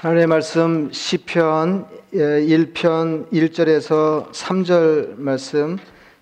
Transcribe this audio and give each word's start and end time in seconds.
하나님의 0.00 0.28
말씀 0.28 0.90
시편 0.90 1.84
1편 2.14 3.30
1절에서 3.30 4.32
3절 4.32 5.18
말씀 5.18 5.76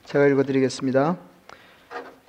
제가 0.05 0.27
읽어 0.27 0.43
드리겠습니다. 0.43 1.17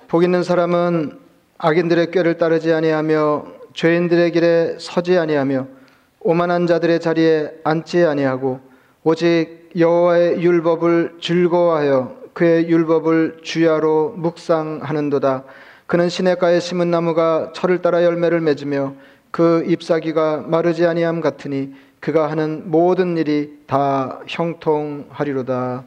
복 0.06 0.22
있는 0.22 0.44
사람은 0.44 1.18
악인들의 1.58 2.12
꾀를 2.12 2.38
따르지 2.38 2.72
아니하며 2.72 3.46
죄인들의 3.74 4.30
길에 4.30 4.76
서지 4.78 5.18
아니하며 5.18 5.66
오만한 6.20 6.68
자들의 6.68 7.00
자리에 7.00 7.50
앉지 7.64 8.04
아니하고 8.04 8.60
오직 9.02 9.70
여호와의 9.76 10.40
율법을 10.42 11.16
즐거워하여 11.20 12.16
그의 12.32 12.68
율법을 12.68 13.40
주야로 13.42 14.14
묵상하는도다. 14.18 15.42
그는 15.88 16.10
시냇가에 16.10 16.60
심은 16.60 16.92
나무가 16.92 17.50
철을 17.56 17.82
따라 17.82 18.04
열매를 18.04 18.40
맺으며 18.40 18.94
그 19.30 19.64
잎사귀가 19.66 20.44
마르지 20.46 20.86
아니함 20.86 21.20
같으니 21.20 21.74
그가 22.00 22.30
하는 22.30 22.70
모든 22.70 23.16
일이 23.16 23.60
다 23.66 24.20
형통하리로다. 24.26 25.84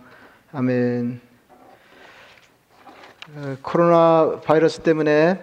아멘. 0.53 1.19
코로나 3.61 4.39
바이러스 4.45 4.79
때문에 4.81 5.39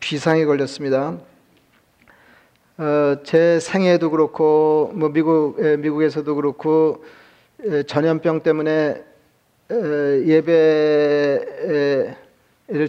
비상이 0.00 0.44
걸렸습니다. 0.46 1.18
어, 2.78 3.16
제 3.22 3.60
생애도 3.60 4.10
그렇고 4.10 4.90
뭐 4.94 5.10
미국 5.10 5.60
미국에서도 5.60 6.34
그렇고 6.34 7.04
전염병 7.86 8.40
때문에 8.40 9.04
예배를 10.26 12.16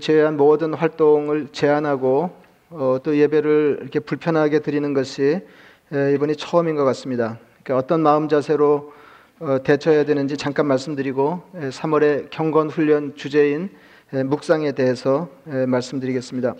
제외한 0.02 0.38
모든 0.38 0.74
활동을 0.74 1.50
제한하고 1.52 2.41
어, 2.74 3.00
또 3.04 3.18
예배를 3.18 3.80
이렇게 3.82 4.00
불편하게 4.00 4.60
드리는 4.60 4.94
것이 4.94 5.42
이번이 5.92 6.38
처음인 6.38 6.76
것 6.76 6.86
같습니다. 6.86 7.38
그러니까 7.64 7.78
어떤 7.78 8.02
마음 8.02 8.30
자세로 8.30 8.94
어, 9.40 9.58
대처해야 9.62 10.06
되는지 10.06 10.38
잠깐 10.38 10.68
말씀드리고 10.68 11.42
3월의 11.54 12.30
경건 12.30 12.70
훈련 12.70 13.16
주제인 13.16 13.70
묵상에 14.12 14.72
대해서 14.72 15.28
말씀드리겠습니다. 15.44 16.56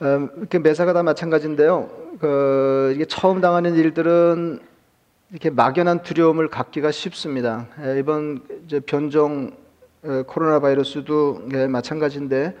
어, 0.00 0.28
이렇게 0.36 0.58
매사가 0.58 0.92
다 0.92 1.02
마찬가지인데요. 1.02 1.88
그 2.20 2.92
이게 2.94 3.06
처음 3.06 3.40
당하는 3.40 3.76
일들은 3.76 4.58
이렇게 5.30 5.48
막연한 5.48 6.02
두려움을 6.02 6.48
갖기가 6.48 6.90
쉽습니다. 6.90 7.66
이번 7.98 8.42
변종 8.84 9.52
코로나 10.26 10.60
바이러스도 10.60 11.48
마찬가지인데 11.68 12.54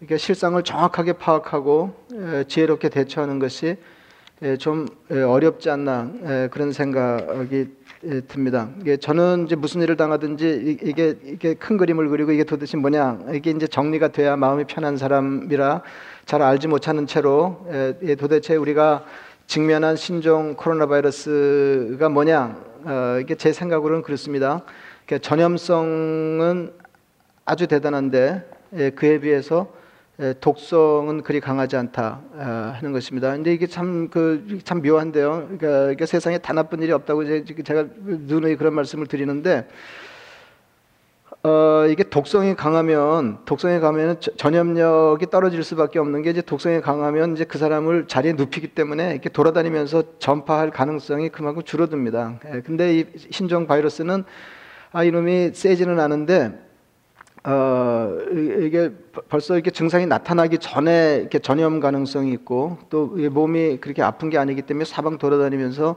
이렇게 0.00 0.18
실상을 0.18 0.62
정확하게 0.62 1.14
파악하고 1.14 1.94
지혜롭게 2.48 2.90
대처하는 2.90 3.38
것이 3.38 3.76
좀 4.58 4.86
어렵지 5.10 5.70
않나 5.70 6.10
그런 6.50 6.72
생각이 6.72 7.68
듭니다. 8.28 8.68
저는 9.00 9.46
이제 9.46 9.56
무슨 9.56 9.80
일을 9.80 9.96
당하든지 9.96 10.78
이게 10.82 11.14
이게 11.24 11.54
큰 11.54 11.78
그림을 11.78 12.10
그리고 12.10 12.32
이게 12.32 12.44
도대체 12.44 12.76
뭐냐 12.76 13.20
이게 13.32 13.50
이제 13.50 13.66
정리가 13.66 14.08
돼야 14.08 14.36
마음이 14.36 14.64
편한 14.64 14.98
사람이라 14.98 15.82
잘 16.26 16.42
알지 16.42 16.68
못하는 16.68 17.06
채로 17.06 17.66
도대체 18.18 18.56
우리가 18.56 19.04
직면한 19.46 19.96
신종 19.96 20.56
코로나 20.56 20.86
바이러스가 20.86 22.08
뭐냐 22.10 22.56
어, 22.84 23.18
이게 23.20 23.34
제 23.34 23.52
생각으로는 23.52 24.02
그렇습니다. 24.02 24.62
전염성은 25.20 26.72
아주 27.44 27.66
대단한데 27.66 28.50
그에 28.96 29.20
비해서 29.20 29.72
독성은 30.40 31.22
그리 31.22 31.40
강하지 31.40 31.76
않다 31.76 32.22
아, 32.38 32.74
하는 32.76 32.92
것입니다. 32.92 33.32
근데 33.32 33.52
이게 33.52 33.66
참 33.66 34.08
그참 34.08 34.80
그, 34.80 34.88
묘한데요. 34.88 35.30
그러니까, 35.30 35.68
그러니까, 35.68 36.06
세상에 36.06 36.38
단 36.38 36.56
나쁜 36.56 36.80
일이 36.82 36.90
없다고 36.92 37.24
제가 37.62 37.84
누누이 38.04 38.56
그런 38.56 38.72
말씀을 38.74 39.06
드리는데 39.06 39.68
어, 41.42 41.86
이게 41.86 42.02
독성이 42.02 42.56
강하면 42.56 43.44
독성이 43.44 43.78
강하면 43.78 44.18
전염력이 44.36 45.26
떨어질 45.26 45.62
수밖에 45.62 45.98
없는 45.98 46.22
게 46.22 46.30
이제 46.30 46.40
독성이 46.40 46.80
강하면 46.80 47.34
이제 47.34 47.44
그 47.44 47.58
사람을 47.58 48.08
자리에 48.08 48.32
눕히기 48.32 48.68
때문에 48.68 49.12
이렇게 49.12 49.28
돌아다니면서 49.28 50.18
전파할 50.18 50.70
가능성이 50.70 51.28
그만큼 51.28 51.62
줄어듭니다. 51.62 52.40
예, 52.54 52.60
근데 52.62 52.98
이 52.98 53.06
신종 53.30 53.66
바이러스는 53.66 54.24
아 54.92 55.04
이놈이 55.04 55.50
세지는 55.52 56.00
않은데 56.00 56.65
어, 57.48 58.18
이게 58.60 58.90
벌써 59.28 59.54
이렇게 59.54 59.70
증상이 59.70 60.04
나타나기 60.06 60.58
전에 60.58 61.18
이렇게 61.20 61.38
전염 61.38 61.78
가능성이 61.78 62.32
있고 62.32 62.76
또 62.90 63.06
몸이 63.06 63.78
그렇게 63.80 64.02
아픈 64.02 64.30
게 64.30 64.36
아니기 64.36 64.62
때문에 64.62 64.84
사방 64.84 65.16
돌아다니면서 65.16 65.94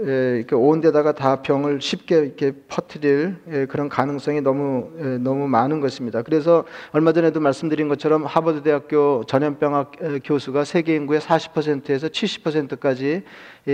에, 0.00 0.36
이렇게 0.38 0.54
온 0.54 0.80
데다가 0.80 1.12
다 1.12 1.42
병을 1.42 1.82
쉽게 1.82 2.16
이렇게 2.16 2.52
퍼뜨릴 2.68 3.36
에, 3.50 3.66
그런 3.66 3.90
가능성이 3.90 4.40
너무 4.40 4.90
에, 4.98 5.18
너무 5.18 5.46
많은 5.46 5.80
것입니다. 5.80 6.22
그래서 6.22 6.64
얼마 6.92 7.12
전에도 7.12 7.38
말씀드린 7.38 7.88
것처럼 7.88 8.24
하버드 8.24 8.62
대학교 8.62 9.24
전염병학 9.24 9.92
교수가 10.24 10.64
세계 10.64 10.96
인구의 10.96 11.20
40%에서 11.20 12.08
70%까지 12.08 13.24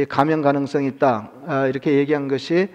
감염 0.09 0.43
가능성이 0.43 0.89
있다 0.89 1.31
아, 1.47 1.67
이렇게 1.69 1.93
얘기한 1.93 2.27
것이 2.27 2.69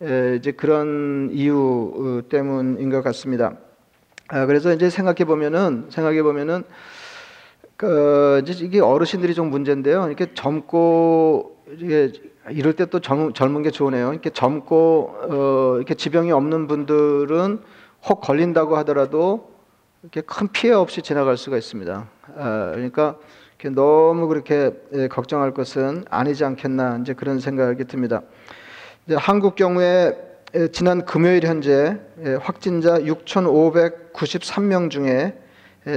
이제 0.00 0.52
그런 0.52 1.30
이유 1.32 1.92
어, 2.24 2.28
때문인 2.28 2.90
것 2.90 3.02
같습니다. 3.02 3.54
아, 4.28 4.46
그래서 4.46 4.72
이제 4.72 4.90
생각해 4.90 5.24
보면은 5.24 5.86
생각해 5.90 6.22
보면은 6.22 6.62
그 7.76 8.42
이게 8.46 8.80
어르신들이 8.80 9.34
좀 9.34 9.50
문제인데요. 9.50 10.06
이렇게 10.06 10.34
젊고 10.34 11.64
이게 11.78 12.12
이럴 12.50 12.74
때 12.74 12.86
또 12.86 13.00
젊은 13.00 13.62
게 13.62 13.70
좋으네요. 13.70 14.12
이렇게 14.12 14.30
젊고 14.30 15.14
어, 15.30 15.74
이렇게 15.76 15.94
지병이 15.94 16.32
없는 16.32 16.66
분들은 16.66 17.60
혹 18.08 18.20
걸린다고 18.20 18.76
하더라도 18.78 19.50
이렇게 20.02 20.20
큰 20.20 20.48
피해 20.48 20.72
없이 20.72 21.02
지나갈 21.02 21.36
수가 21.36 21.56
있습니다. 21.56 22.08
아, 22.36 22.70
그러니까 22.72 23.16
너무 23.74 24.28
그렇게 24.28 24.70
예, 24.94 25.08
걱정할 25.08 25.52
것은 25.52 26.04
아니지 26.08 26.44
않겠나 26.44 26.98
이제 27.02 27.14
그런 27.14 27.40
생각이 27.40 27.84
듭니다. 27.84 28.22
한국 29.16 29.54
경우에 29.54 30.12
지난 30.72 31.04
금요일 31.06 31.46
현재 31.46 31.96
확진자 32.40 32.98
6,593명 32.98 34.90
중에 34.90 35.38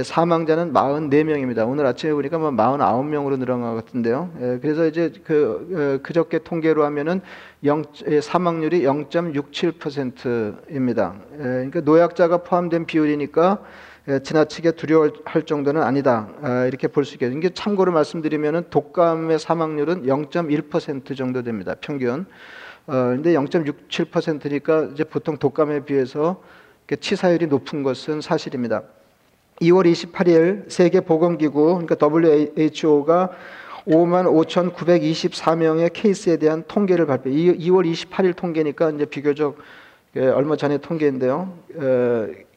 사망자는 0.02 0.72
44명입니다. 0.72 1.68
오늘 1.68 1.84
아침에 1.84 2.14
보니까 2.14 2.38
49명으로 2.38 3.28
뭐 3.28 3.36
늘어난 3.36 3.74
것 3.74 3.84
같은데요. 3.84 4.30
그래서 4.62 4.86
이제 4.86 5.12
그 5.24 6.00
그저께 6.02 6.38
통계로 6.38 6.86
하면은 6.86 7.20
0, 7.64 7.84
사망률이 8.22 8.84
0.67%입니다. 8.84 11.14
그러니까 11.36 11.80
노약자가 11.80 12.38
포함된 12.38 12.86
비율이니까 12.86 13.58
지나치게 14.22 14.70
두려워할 14.72 15.42
정도는 15.44 15.80
아니다 15.82 16.28
아, 16.42 16.64
이렇게 16.64 16.88
볼 16.88 17.04
수 17.04 17.14
있겠습니다. 17.14 17.46
이게 17.46 17.54
참고로 17.54 17.92
말씀드리면은 17.92 18.64
독감의 18.70 19.38
사망률은 19.38 20.06
0.1% 20.06 21.16
정도 21.16 21.42
됩니다. 21.42 21.74
평균. 21.80 22.26
어, 22.86 22.92
근데 23.14 23.34
0.67%니까 23.34 24.90
이제 24.92 25.04
보통 25.04 25.36
독감에 25.36 25.84
비해서 25.84 26.42
치사율이 27.00 27.46
높은 27.46 27.82
것은 27.82 28.20
사실입니다. 28.20 28.82
2월 29.60 29.90
28일 29.90 30.68
세계 30.68 31.00
보건기구 31.00 31.80
그러니까 31.86 31.96
WHO가 32.00 33.30
5만 33.86 34.26
5,924명의 34.74 35.90
케이스에 35.92 36.36
대한 36.36 36.64
통계를 36.66 37.06
발표. 37.06 37.30
2월 37.30 37.90
28일 37.90 38.36
통계니까 38.36 38.90
이제 38.90 39.04
비교적 39.04 39.58
예, 40.16 40.26
얼마 40.26 40.56
전에 40.56 40.78
통계인데요. 40.78 41.56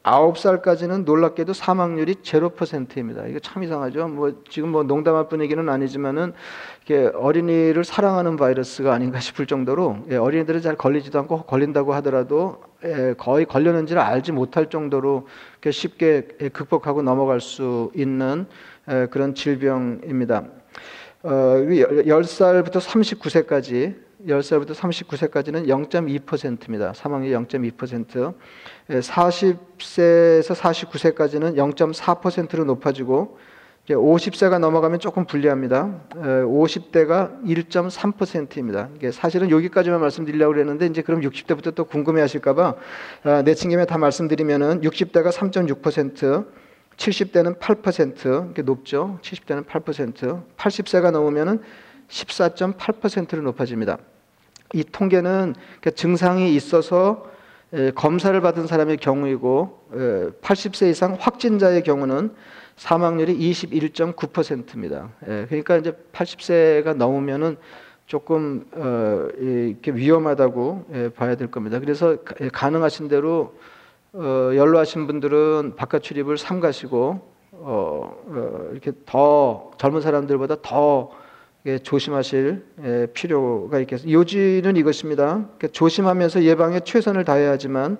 아홉 0.08 0.38
살까지는 0.38 1.04
놀랍게도 1.04 1.52
사망률이 1.52 2.22
제로 2.22 2.50
퍼센트입니다. 2.50 3.26
이거 3.26 3.40
참 3.40 3.64
이상하죠. 3.64 4.06
뭐 4.06 4.40
지금 4.48 4.68
뭐 4.68 4.84
농담할 4.84 5.28
분위기는 5.28 5.68
아니지만은 5.68 6.32
이게 6.84 7.10
어린이를 7.12 7.82
사랑하는 7.82 8.36
바이러스가 8.36 8.94
아닌가 8.94 9.18
싶을 9.18 9.46
정도로 9.46 10.06
예, 10.12 10.16
어린이들은 10.16 10.60
잘 10.60 10.76
걸리지도 10.76 11.18
않고 11.18 11.42
걸린다고 11.42 11.92
하더라도 11.94 12.62
예, 12.84 13.14
거의 13.18 13.46
걸렸는지를 13.46 14.00
알지 14.00 14.30
못할 14.30 14.70
정도로 14.70 15.26
쉽게 15.68 16.28
극복하고 16.52 17.02
넘어갈 17.02 17.40
수 17.40 17.90
있는 17.92 18.46
그런 19.10 19.34
질병입니다. 19.34 20.44
어, 21.24 21.30
10살부터 21.30 22.74
39세까지 22.74 24.05
10살부터 24.24 24.74
39세까지는 24.74 25.66
0.2%입니다. 25.66 26.92
사망률 26.94 27.32
0.2%. 27.46 28.34
40세에서 28.88 30.54
49세까지는 30.54 31.56
0.4%로 31.56 32.64
높아지고 32.64 33.38
50세가 33.88 34.58
넘어가면 34.58 34.98
조금 34.98 35.26
불리합니다. 35.26 36.00
50대가 36.10 37.40
1.3%입니다. 37.44 38.88
사실은 39.12 39.50
여기까지만 39.50 40.00
말씀드리려고 40.00 40.54
그랬는데 40.54 40.86
이제 40.86 41.02
그럼 41.02 41.20
60대부터 41.20 41.74
또 41.74 41.84
궁금해 41.84 42.20
하실까봐 42.22 42.74
아, 43.22 43.42
내친 43.42 43.70
김에 43.70 43.84
다 43.84 43.96
말씀드리면은 43.96 44.80
60대가 44.80 45.30
3.6%, 45.30 46.46
70대는 46.96 47.58
8%, 47.60 48.50
이게 48.50 48.62
높죠. 48.62 49.18
70대는 49.22 49.66
8%, 49.66 50.42
80세가 50.56 51.12
넘으면은 51.12 51.60
14.8%로 52.08 53.42
높아집니다. 53.42 53.98
이 54.74 54.84
통계는 54.84 55.54
그러니까 55.54 55.90
증상이 55.90 56.54
있어서 56.54 57.26
에, 57.72 57.90
검사를 57.92 58.38
받은 58.40 58.66
사람의 58.66 58.98
경우이고 58.98 59.88
에, 59.92 59.96
80세 60.40 60.90
이상 60.90 61.16
확진자의 61.18 61.82
경우는 61.82 62.32
사망률이 62.76 63.36
21.9%입니다. 63.38 65.10
예, 65.28 65.46
그러니까 65.48 65.76
이제 65.78 65.92
80세가 66.12 66.94
넘으면은 66.94 67.56
조금 68.06 68.66
어, 68.72 69.28
이렇게 69.38 69.90
위험하다고 69.92 70.84
예, 70.94 71.08
봐야 71.08 71.34
될 71.36 71.50
겁니다. 71.50 71.80
그래서 71.80 72.16
가- 72.22 72.34
예, 72.42 72.48
가능하신 72.48 73.08
대로 73.08 73.54
어, 74.12 74.50
연로하신 74.54 75.06
분들은 75.06 75.74
바깥 75.76 76.02
출입을 76.02 76.38
삼가시고 76.38 77.20
어, 77.52 78.16
어, 78.26 78.68
이렇게 78.72 78.92
더 79.06 79.70
젊은 79.78 80.00
사람들보다 80.02 80.56
더 80.62 81.10
예, 81.10 81.25
조심하실 81.82 82.62
예, 82.84 83.06
필요가 83.12 83.80
있겠습니다. 83.80 84.16
요지는 84.18 84.76
이것입니다. 84.76 85.24
그러니까 85.34 85.68
조심하면서 85.68 86.44
예방에 86.44 86.80
최선을 86.80 87.24
다해야 87.24 87.50
하지만 87.50 87.98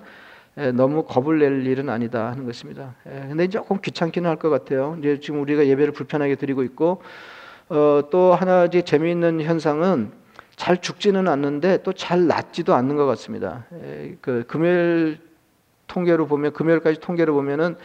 예, 0.57 0.71
너무 0.71 1.03
겁을 1.03 1.39
낼 1.39 1.65
일은 1.65 1.89
아니다 1.89 2.27
하는 2.31 2.45
것입니다. 2.45 2.95
예, 3.07 3.27
근데 3.27 3.47
조금 3.49 3.79
귀찮기는 3.81 4.27
할 4.29 4.37
것 4.37 4.49
같아요. 4.49 4.95
이제 4.99 5.19
지금 5.19 5.41
우리가 5.41 5.67
예배를 5.67 5.91
불편하게 5.93 6.35
드리고 6.35 6.63
있고 6.63 7.01
어, 7.69 8.01
또 8.09 8.33
하나 8.33 8.65
이제 8.65 8.81
재미있는 8.81 9.41
현상은 9.41 10.11
잘 10.55 10.77
죽지는 10.81 11.27
않는데 11.27 11.83
또 11.83 11.91
잘 11.93 12.25
낫지도 12.27 12.73
않는 12.73 12.95
것 12.95 13.05
같습니다. 13.05 13.65
예, 13.83 14.15
그 14.21 14.45
금요일 14.47 15.19
통계로 15.87 16.25
보면 16.27 16.53
금요일까지 16.53 16.99
통계로 17.01 17.33
보면은 17.33 17.75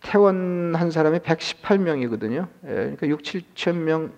퇴원한 0.00 0.90
사람이 0.90 1.18
118명이거든요. 1.18 2.46
예, 2.66 2.68
그러니까 2.68 3.08
6, 3.08 3.22
7천 3.22 3.74
명 3.76 4.12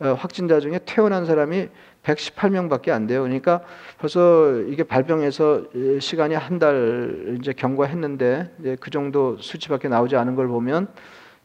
어, 0.00 0.12
확진자 0.12 0.60
중에 0.60 0.80
퇴원한 0.84 1.24
사람이 1.24 1.68
118명밖에 2.02 2.90
안 2.90 3.06
돼요. 3.06 3.22
그러니까 3.22 3.62
벌써 3.98 4.60
이게 4.68 4.82
발병해서 4.82 5.64
예, 5.74 6.00
시간이 6.00 6.34
한 6.34 6.58
달 6.58 7.36
이제 7.40 7.52
경과했는데 7.52 8.54
이제 8.60 8.76
그 8.78 8.90
정도 8.90 9.36
수치밖에 9.38 9.88
나오지 9.88 10.16
않은 10.16 10.36
걸 10.36 10.48
보면 10.48 10.88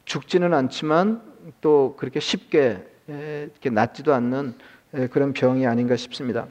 죽지는 0.05 0.53
않지만 0.53 1.21
또 1.61 1.95
그렇게 1.97 2.19
쉽게 2.19 2.85
예, 3.09 3.49
이렇게 3.51 3.69
낫지도 3.69 4.13
않는 4.13 4.53
예, 4.95 5.07
그런 5.07 5.33
병이 5.33 5.65
아닌가 5.65 5.95
싶습니다. 5.95 6.47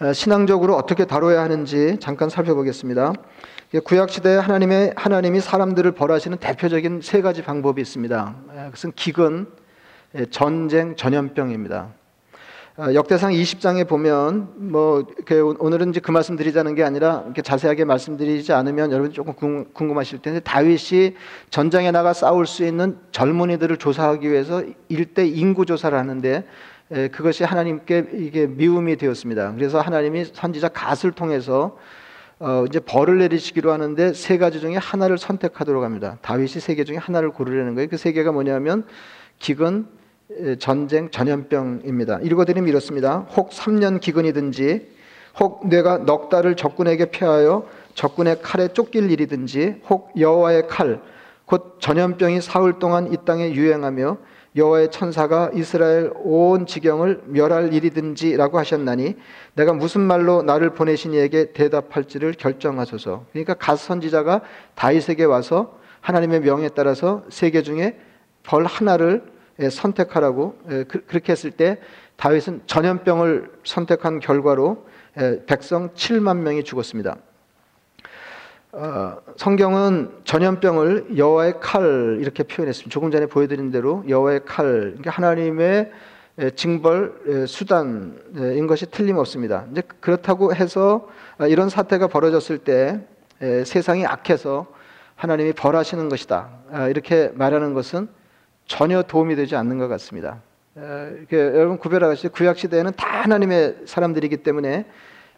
어, 0.00 0.12
신앙적으로 0.12 0.76
어떻게 0.76 1.04
다뤄야 1.04 1.42
하는지 1.42 1.98
잠깐 2.00 2.28
살펴보겠습니다. 2.28 3.12
예, 3.74 3.80
구약 3.80 4.08
시대에 4.10 4.36
하나님의 4.38 4.94
하나님이 4.96 5.40
사람들을 5.40 5.92
벌하시는 5.92 6.38
대표적인 6.38 7.00
세 7.02 7.20
가지 7.20 7.42
방법이 7.42 7.80
있습니다. 7.82 8.34
예, 8.56 8.64
그것은 8.66 8.92
기근, 8.96 9.46
예, 10.14 10.24
전쟁, 10.26 10.96
전염병입니다. 10.96 11.88
어, 12.78 12.94
역대상 12.94 13.32
20장에 13.32 13.86
보면 13.86 14.52
뭐 14.56 15.04
오늘은 15.58 15.90
이제 15.90 16.00
그 16.00 16.12
말씀 16.12 16.36
드리자는 16.36 16.76
게 16.76 16.84
아니라 16.84 17.22
이렇게 17.26 17.42
자세하게 17.42 17.84
말씀드리지 17.84 18.52
않으면 18.52 18.92
여러분 18.92 19.12
조금 19.12 19.34
궁- 19.34 19.66
궁금하실 19.74 20.22
텐데 20.22 20.40
다윗이 20.40 21.16
전장에 21.50 21.90
나가 21.90 22.12
싸울 22.12 22.46
수 22.46 22.64
있는 22.64 22.96
젊은이들을 23.10 23.76
조사하기 23.78 24.30
위해서 24.30 24.62
일대 24.88 25.26
인구 25.26 25.66
조사를 25.66 25.96
하는데 25.98 26.44
에, 26.92 27.08
그것이 27.08 27.42
하나님께 27.44 28.10
이게 28.14 28.46
미움이 28.46 28.96
되었습니다. 28.96 29.54
그래서 29.56 29.80
하나님이 29.80 30.26
선지자 30.32 30.68
갓을 30.68 31.10
통해서 31.12 31.76
어, 32.40 32.64
이제 32.68 32.78
벌을 32.78 33.18
내리시기로 33.18 33.72
하는데 33.72 34.12
세 34.12 34.38
가지 34.38 34.60
중에 34.60 34.76
하나를 34.76 35.18
선택하도록 35.18 35.82
합니다. 35.82 36.18
다윗이 36.22 36.48
세 36.60 36.74
개 36.74 36.84
중에 36.84 36.96
하나를 36.96 37.30
고르려는 37.30 37.74
거예요. 37.74 37.88
그 37.88 37.96
세 37.96 38.12
개가 38.12 38.30
뭐냐면 38.32 38.84
기근, 39.38 39.86
에, 40.30 40.56
전쟁, 40.56 41.10
전염병입니다. 41.10 42.20
읽어드리면 42.22 42.68
이렇습니다. 42.68 43.26
혹 43.36 43.50
3년 43.50 44.00
기근이든지 44.00 44.88
혹 45.40 45.68
내가 45.68 45.98
넉 45.98 46.28
달을 46.28 46.54
적군에게 46.56 47.10
패하여 47.10 47.66
적군의 47.94 48.40
칼에 48.42 48.68
쫓길 48.68 49.10
일이든지 49.10 49.82
혹 49.88 50.12
여호와의 50.18 50.68
칼 50.68 51.00
곧 51.44 51.78
전염병이 51.80 52.42
사흘 52.42 52.78
동안 52.78 53.10
이 53.10 53.16
땅에 53.24 53.52
유행하며 53.54 54.18
여호와의 54.58 54.90
천사가 54.90 55.50
이스라엘 55.54 56.10
온 56.16 56.66
지경을 56.66 57.22
멸할 57.26 57.72
일이든지라고 57.72 58.58
하셨나니 58.58 59.16
내가 59.54 59.72
무슨 59.72 60.00
말로 60.02 60.42
나를 60.42 60.70
보내신 60.70 61.14
이에게 61.14 61.52
대답할지를 61.52 62.32
결정하소서. 62.34 63.24
그러니까 63.32 63.54
갓 63.54 63.76
선지자가 63.76 64.42
다윗에게 64.74 65.24
와서 65.24 65.78
하나님의 66.00 66.40
명에 66.40 66.68
따라서 66.70 67.22
세개 67.30 67.62
중에 67.62 67.98
벌 68.42 68.64
하나를 68.64 69.22
예, 69.60 69.70
선택하라고 69.70 70.56
예, 70.70 70.84
그- 70.84 71.04
그렇게 71.06 71.32
했을 71.32 71.50
때 71.50 71.78
다윗은 72.16 72.62
전염병을 72.66 73.50
선택한 73.64 74.20
결과로 74.20 74.86
예, 75.20 75.42
백성 75.46 75.90
7만 75.94 76.38
명이 76.38 76.62
죽었습니다. 76.64 77.16
어, 78.72 79.16
성경은 79.36 80.10
전염병을 80.24 81.16
여호와의 81.16 81.54
칼 81.60 82.18
이렇게 82.20 82.42
표현했습니다. 82.42 82.90
조금 82.90 83.10
전에 83.10 83.26
보여드린 83.26 83.70
대로 83.70 84.04
여호와의 84.06 84.44
칼, 84.44 84.66
그러니까 84.66 85.10
하나님의 85.10 85.90
에, 86.38 86.50
징벌 86.50 87.14
에, 87.26 87.46
수단인 87.46 88.66
것이 88.66 88.90
틀림없습니다. 88.90 89.64
이제 89.72 89.82
그렇다고 90.00 90.54
해서 90.54 91.08
아, 91.38 91.46
이런 91.46 91.70
사태가 91.70 92.08
벌어졌을 92.08 92.58
때 92.58 93.00
에, 93.40 93.64
세상이 93.64 94.04
악해서 94.04 94.66
하나님이 95.16 95.52
벌하시는 95.54 96.08
것이다 96.10 96.50
아, 96.70 96.88
이렇게 96.88 97.32
말하는 97.34 97.72
것은 97.72 98.08
전혀 98.66 99.02
도움이 99.02 99.34
되지 99.34 99.56
않는 99.56 99.78
것 99.78 99.88
같습니다. 99.88 100.42
에, 100.76 100.82
이렇게 101.18 101.38
여러분 101.38 101.78
구별하시죠. 101.78 102.30
구약 102.32 102.58
시대에는 102.58 102.92
다 102.96 103.22
하나님의 103.22 103.78
사람들이기 103.86 104.38
때문에 104.38 104.84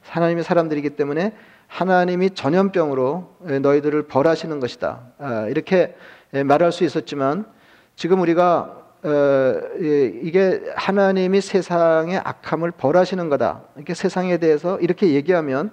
하나님의 0.02 0.42
사람들이기 0.42 0.90
때문에 0.90 1.32
하나님이 1.70 2.30
전염병으로 2.30 3.36
너희들을 3.62 4.02
벌하시는 4.08 4.58
것이다. 4.58 5.00
아, 5.18 5.46
이렇게 5.48 5.94
말할 6.44 6.72
수 6.72 6.84
있었지만 6.84 7.46
지금 7.94 8.20
우리가 8.20 8.76
어, 9.02 9.54
이게 9.78 10.60
하나님이 10.76 11.40
세상의 11.40 12.18
악함을 12.18 12.72
벌하시는 12.72 13.30
거다. 13.30 13.62
이렇게 13.76 13.94
세상에 13.94 14.36
대해서 14.36 14.78
이렇게 14.80 15.14
얘기하면 15.14 15.70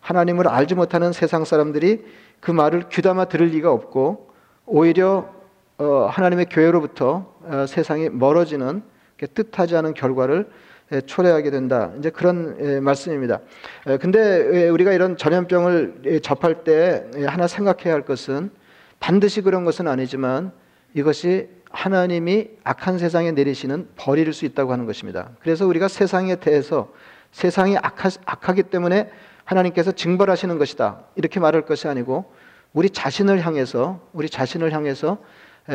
하나님을 0.00 0.48
알지 0.48 0.76
못하는 0.76 1.12
세상 1.12 1.44
사람들이 1.44 2.06
그 2.40 2.50
말을 2.50 2.88
귀담아 2.88 3.26
들을 3.26 3.48
리가 3.48 3.70
없고 3.70 4.30
오히려 4.64 5.28
어, 5.76 6.06
하나님의 6.10 6.46
교회로부터 6.48 7.34
어, 7.42 7.66
세상이 7.68 8.08
멀어지는 8.08 8.82
뜻하지 9.34 9.76
않은 9.76 9.94
결과를 9.94 10.48
초래하게 11.06 11.50
된다. 11.50 11.92
이제 11.98 12.10
그런 12.10 12.82
말씀입니다. 12.82 13.40
근데 14.00 14.68
우리가 14.68 14.92
이런 14.92 15.16
전염병을 15.16 16.20
접할 16.22 16.64
때 16.64 17.04
하나 17.26 17.46
생각해야 17.46 17.94
할 17.94 18.02
것은 18.02 18.50
반드시 18.98 19.40
그런 19.40 19.64
것은 19.64 19.88
아니지만 19.88 20.52
이것이 20.94 21.48
하나님이 21.70 22.48
악한 22.64 22.98
세상에 22.98 23.30
내리시는 23.30 23.88
벌일 23.96 24.32
수 24.32 24.44
있다고 24.44 24.72
하는 24.72 24.86
것입니다. 24.86 25.30
그래서 25.40 25.66
우리가 25.66 25.86
세상에 25.86 26.36
대해서 26.36 26.92
세상이 27.30 27.76
악하, 27.78 28.10
악하기 28.26 28.64
때문에 28.64 29.08
하나님께서 29.44 29.92
징벌하시는 29.92 30.58
것이다. 30.58 31.04
이렇게 31.14 31.38
말할 31.38 31.64
것이 31.64 31.86
아니고 31.86 32.32
우리 32.72 32.90
자신을 32.90 33.46
향해서 33.46 34.00
우리 34.12 34.28
자신을 34.28 34.72
향해서 34.72 35.18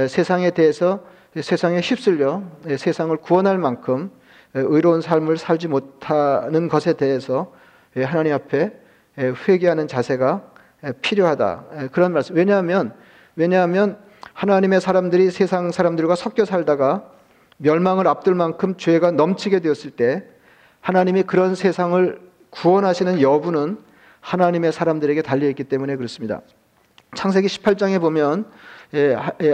세상에 0.10 0.52
대해서 0.52 1.06
세상에 1.42 1.80
휩쓸려 1.80 2.44
세상을 2.78 3.16
구원할 3.18 3.58
만큼 3.58 4.12
의로운 4.56 5.02
삶을 5.02 5.38
살지 5.38 5.68
못하는 5.68 6.70
것에 6.70 6.94
대해서 6.94 7.52
하나님 7.96 8.34
앞에 8.34 8.72
회개하는 9.18 9.88
자세가 9.88 10.44
필요하다. 11.02 11.66
그런 11.92 12.14
말씀. 12.14 12.36
왜냐하면 12.36 12.94
왜냐하면 13.36 13.98
하나님의 14.34 14.82
사람들이 14.82 15.30
세상 15.30 15.72
사람들과 15.72 16.16
섞여 16.16 16.46
살다가 16.46 17.12
멸망을 17.58 18.08
앞둘 18.08 18.36
만큼 18.36 18.76
죄가 18.78 19.12
넘치게 19.12 19.60
되었을 19.60 19.92
때 19.92 20.24
하나님이 20.82 21.24
그런 21.24 21.56
세상을 21.56 22.20
구원하시는 22.50 23.22
여부는 23.22 23.78
하나님의 24.22 24.72
사람들에게 24.72 25.22
달려 25.22 25.48
있기 25.50 25.66
때문에 25.66 25.96
그렇습니다. 25.98 26.42
창세기 27.16 27.48
18장에 27.48 28.00
보면 28.00 28.46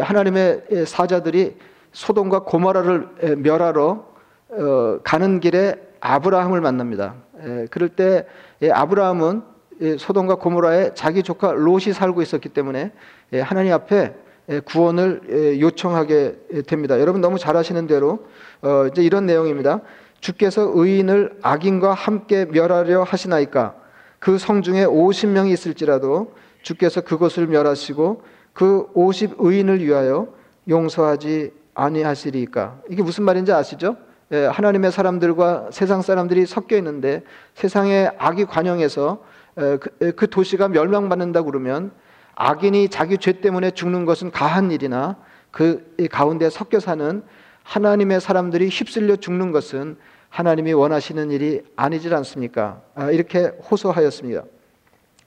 하나님의 0.02 0.86
사자들이 0.86 1.58
소돔과 1.92 2.44
고모라를 2.44 3.38
멸하러 3.38 4.11
어, 4.52 5.00
가는 5.04 5.40
길에 5.40 5.76
아브라함을 6.02 6.62
만납니다. 6.62 7.16
에, 7.40 7.68
그럴 7.72 7.90
때 7.90 8.26
예, 8.62 8.72
아브라함은 8.72 9.42
예, 9.82 9.98
소돔과 9.98 10.36
고모라에 10.36 10.94
자기 10.94 11.24
조카 11.24 11.54
롯이 11.54 11.94
살고 11.94 12.22
있었기 12.22 12.50
때문에 12.50 12.92
예, 13.34 13.42
하나님 13.42 13.74
앞에 13.74 14.14
예, 14.50 14.60
구원을 14.60 15.22
예, 15.30 15.60
요청하게 15.62 16.64
됩니다. 16.68 17.00
여러분 17.00 17.22
너무 17.22 17.40
잘 17.40 17.56
아시는 17.56 17.88
대로 17.88 18.28
어, 18.62 18.88
이제 18.92 19.02
이런 19.02 19.26
내용입니다. 19.26 19.82
주께서 20.20 20.70
의인을 20.76 21.40
악인과 21.42 21.94
함께 21.94 22.46
멸하려 22.46 23.04
하시나이까 23.04 23.76
그 24.20 24.38
성중에 24.38 24.86
50명이 24.86 25.52
있을지라도 25.52 26.34
주께서 26.62 27.02
그것을 27.02 27.48
멸하시고 27.48 28.22
그 28.54 28.88
50 28.94 29.36
의인을 29.40 29.84
위하여 29.84 30.28
용서하지 30.68 31.54
아니하시리까 31.74 32.82
이게 32.90 33.02
무슨 33.02 33.24
말인지 33.24 33.52
아시죠? 33.52 33.96
예, 34.32 34.46
하나님의 34.46 34.92
사람들과 34.92 35.70
세상 35.72 36.02
사람들이 36.02 36.46
섞여 36.46 36.78
있는데 36.78 37.24
세상의 37.56 38.12
악이 38.18 38.46
관영해서 38.46 39.24
에, 39.58 39.78
그, 39.78 39.90
에, 40.02 40.12
그 40.12 40.30
도시가 40.30 40.70
멸망받는다 40.70 41.42
그러면 41.44 41.92
악인이 42.36 42.88
자기 42.90 43.18
죄 43.18 43.42
때문에 43.42 43.72
죽는 43.72 44.06
것은 44.06 44.32
가한 44.32 44.72
일이나 44.72 45.18
그 45.52 45.94
가운데 46.10 46.50
섞여 46.50 46.80
사는 46.80 47.24
하나님의 47.64 48.22
사람들이 48.22 48.70
휩쓸려 48.70 49.18
죽는 49.18 49.52
것은 49.52 49.98
하나님이 50.30 50.72
원하시는 50.72 51.30
일이 51.30 51.62
아니질 51.76 52.16
않습니까? 52.16 52.82
아, 52.96 53.12
이렇게 53.12 53.52
호소하였습니다. 53.70 54.44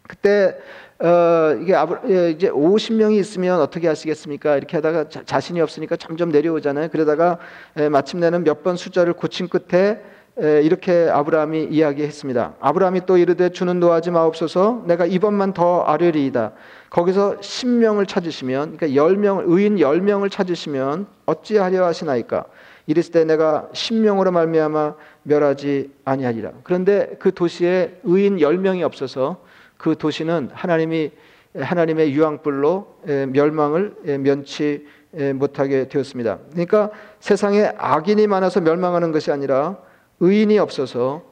그때 0.09 0.57
어, 1.01 1.57
이게 1.61 1.75
아브, 1.75 1.99
예, 2.09 2.31
이제 2.31 2.49
50명이 2.51 3.19
있으면 3.19 3.61
어떻게 3.61 3.89
하시겠습니까? 3.89 4.57
이렇게 4.57 4.77
하다가 4.77 5.09
자, 5.09 5.41
신이 5.41 5.61
없으니까 5.61 5.97
점점 5.97 6.31
내려오잖아요. 6.31 6.89
그러다가 6.91 7.39
에, 7.77 7.89
마침내는 7.89 8.45
몇 8.45 8.63
번 8.63 8.77
숫자를 8.77 9.13
고친 9.13 9.49
끝에 9.49 10.01
에, 10.41 10.63
이렇게 10.63 11.09
아브라함이 11.13 11.65
이야기했습니다. 11.65 12.55
아브라함이 12.61 13.07
또 13.07 13.17
이르되 13.19 13.51
주는 13.51 13.79
노하지 13.81 14.13
마옵소서 14.13 14.85
내가 14.87 15.05
이번만 15.05 15.53
더 15.53 15.83
아뢰리이다. 15.83 16.53
거기서 16.91 17.39
10명을 17.41 18.07
찾으시면 18.07 18.77
그러니까 18.77 18.87
10명 19.03 19.43
의인 19.47 19.77
10명을 19.77 20.31
찾으시면 20.31 21.07
어찌하려 21.27 21.85
하시나이까? 21.85 22.45
이랬을 22.87 23.11
때 23.13 23.25
내가 23.25 23.69
10명으로 23.73 24.31
말미암아 24.31 24.95
멸하지 25.25 25.91
아니하리라. 26.05 26.53
그런데 26.63 27.17
그 27.19 27.33
도시에 27.35 27.99
의인 28.05 28.37
10명이 28.37 28.83
없어서 28.83 29.39
그 29.77 29.97
도시는 29.97 30.51
하나님이 30.53 31.11
하나님의 31.55 32.13
유황불로 32.13 32.99
멸망을 33.33 33.95
면치 34.21 34.87
못하게 35.35 35.89
되었습니다. 35.89 36.39
그러니까 36.51 36.91
세상에 37.21 37.73
악인이 37.77 38.27
많아서 38.27 38.61
멸망하는 38.61 39.13
것이 39.13 39.31
아니라 39.31 39.79
의인이 40.21 40.59
없어서 40.59 41.23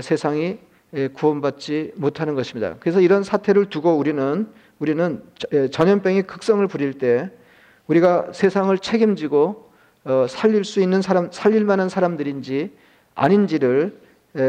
세상이 0.00 0.58
구원받지 1.14 1.94
못하는 1.96 2.34
것입니다. 2.34 2.76
그래서 2.78 3.00
이런 3.00 3.24
사태를 3.24 3.66
두고 3.66 3.96
우리는 3.96 4.46
우리는 4.78 5.22
전염병이 5.70 6.22
극성을 6.22 6.64
부릴 6.68 6.94
때 6.98 7.30
우리가 7.88 8.28
세상을 8.32 8.76
책임지고 8.78 9.70
어, 10.04 10.26
살릴 10.28 10.64
수 10.64 10.80
있는 10.80 11.00
사람, 11.00 11.30
살릴 11.30 11.64
만한 11.64 11.88
사람들인지 11.88 12.72
아닌지를 13.14 14.00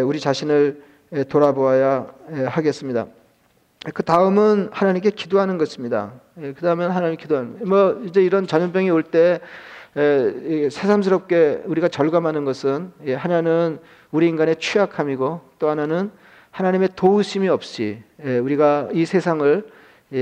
우리 0.06 0.20
자신을 0.20 0.82
돌아보아야 1.30 2.12
하겠습니다. 2.48 3.08
그 3.94 4.02
다음은 4.04 4.70
하나님께 4.72 5.10
기도하는 5.10 5.58
것입니다. 5.58 6.14
그 6.36 6.56
다음은 6.62 6.90
하나님 6.90 7.18
기도하는. 7.18 7.68
뭐 7.68 8.02
이제 8.06 8.24
이런 8.24 8.48
전염병이 8.48 8.90
올 8.90 9.04
때 9.04 9.40
새삼스럽게 9.96 11.64
우리가 11.66 11.88
절감하는 11.90 12.46
것은 12.46 12.94
하나는 13.18 13.80
우리 14.12 14.28
인간의 14.30 14.56
취약함이고 14.56 15.42
또 15.60 15.70
하나는 15.70 16.12
하나님의 16.52 16.90
도우심이 16.96 17.50
없이 17.50 18.02
우리가 18.24 18.90
이 18.94 19.06
세상을 19.06 19.68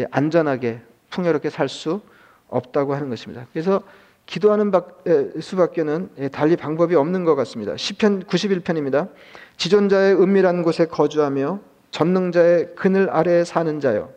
안전하게 0.10 0.82
풍요롭게 1.10 1.50
살 1.50 1.70
수 1.70 2.02
없다고 2.50 2.96
하는 2.96 3.10
것입니다. 3.10 3.46
그래서 3.54 3.82
기도하는 4.26 4.72
수밖에는 5.40 6.10
달리 6.32 6.56
방법이 6.56 6.96
없는 6.96 7.26
것 7.26 7.36
같습니다. 7.36 7.78
시편 7.78 8.24
91편입니다. 8.24 9.10
지존자의 9.58 10.16
은밀한 10.16 10.64
곳에 10.64 10.86
거주하며 10.86 11.60
전능자의 11.92 12.70
그늘 12.76 13.10
아래에 13.10 13.44
사는 13.44 13.80
자요. 13.80 14.10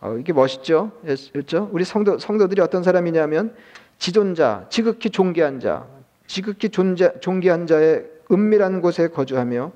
어, 0.00 0.16
이게 0.18 0.32
멋있죠? 0.32 0.92
그렇죠? 1.32 1.68
우리 1.72 1.84
성도 1.84 2.18
성도들이 2.18 2.60
어떤 2.60 2.82
사람이냐면 2.82 3.54
지존자, 3.98 4.66
지극히 4.70 5.10
존귀한 5.10 5.60
자, 5.60 5.86
지극히 6.26 6.68
존재, 6.68 7.12
존귀한 7.20 7.66
자의 7.66 8.04
은밀한 8.30 8.80
곳에 8.80 9.08
거주하며 9.08 9.72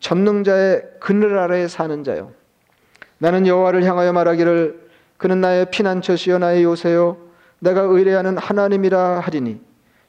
전능자의 0.00 0.82
그늘 1.00 1.38
아래에 1.38 1.68
사는 1.68 2.04
자요. 2.04 2.32
나는 3.18 3.46
여호와를 3.46 3.84
향하여 3.84 4.12
말하기를 4.12 4.86
그는 5.16 5.40
나의 5.40 5.70
피난처시요 5.70 6.38
나의 6.38 6.64
요새요 6.64 7.16
내가 7.60 7.80
의뢰하는 7.80 8.36
하나님이라 8.36 9.20
하리니 9.20 9.60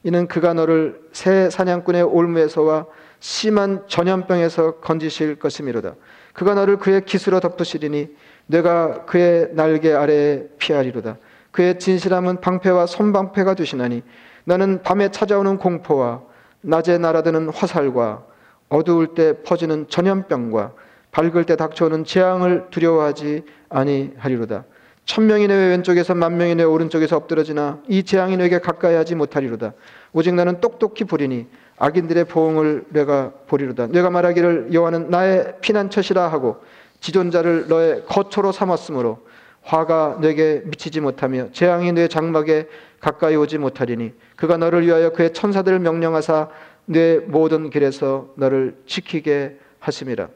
이는 0.02 0.28
그가 0.28 0.52
너를 0.52 1.00
새 1.12 1.48
사냥꾼의 1.48 2.02
올무에서와 2.02 2.86
심한 3.20 3.84
전염병에서 3.88 4.76
건지실 4.76 5.36
것이미로다. 5.36 5.94
그가 6.38 6.54
너를 6.54 6.76
그의 6.76 7.04
기스로 7.04 7.40
덮으시리니 7.40 8.14
내가 8.46 9.04
그의 9.06 9.48
날개 9.54 9.92
아래에 9.92 10.44
피하리로다. 10.58 11.16
그의 11.50 11.80
진실함은 11.80 12.40
방패와 12.40 12.86
손방패가 12.86 13.54
되시나니 13.54 14.04
너는 14.44 14.82
밤에 14.84 15.10
찾아오는 15.10 15.58
공포와 15.58 16.22
낮에 16.60 16.96
날아드는 16.98 17.48
화살과 17.48 18.22
어두울 18.68 19.14
때 19.14 19.42
퍼지는 19.42 19.88
전염병과 19.88 20.74
밝을 21.10 21.42
때 21.44 21.56
닥쳐오는 21.56 22.04
재앙을 22.04 22.68
두려워하지 22.70 23.42
아니하리로다. 23.68 24.64
천명이 25.06 25.48
내 25.48 25.54
왼쪽에서 25.70 26.14
만명이 26.14 26.54
내 26.54 26.62
오른쪽에서 26.62 27.16
엎드러지나 27.16 27.80
이 27.88 28.04
재앙이 28.04 28.36
내게 28.36 28.60
가까이 28.60 28.94
하지 28.94 29.16
못하리로다. 29.16 29.72
오직 30.12 30.34
나는 30.34 30.60
똑똑히 30.60 31.02
보리니 31.02 31.48
악인들의 31.78 32.24
보응을 32.24 32.84
내가 32.88 33.32
보리로다. 33.46 33.86
내가 33.86 34.10
말하기를 34.10 34.72
여호와는 34.72 35.10
나의 35.10 35.54
피난처시라 35.60 36.28
하고 36.28 36.56
지존자를 37.00 37.68
너의 37.68 38.04
거처로 38.06 38.52
삼았으므로 38.52 39.18
화가 39.62 40.18
내게 40.20 40.62
미치지 40.64 41.00
못하며 41.00 41.48
재앙이 41.52 41.92
내 41.92 42.08
장막에 42.08 42.68
가까이 43.00 43.36
오지 43.36 43.58
못하리니 43.58 44.12
그가 44.36 44.56
너를 44.56 44.86
위하여 44.86 45.10
그의 45.10 45.32
천사들을 45.32 45.78
명령하사 45.78 46.48
내 46.86 47.18
모든 47.18 47.70
길에서 47.70 48.30
너를 48.36 48.76
지키게 48.86 49.58
하심이라. 49.78 50.28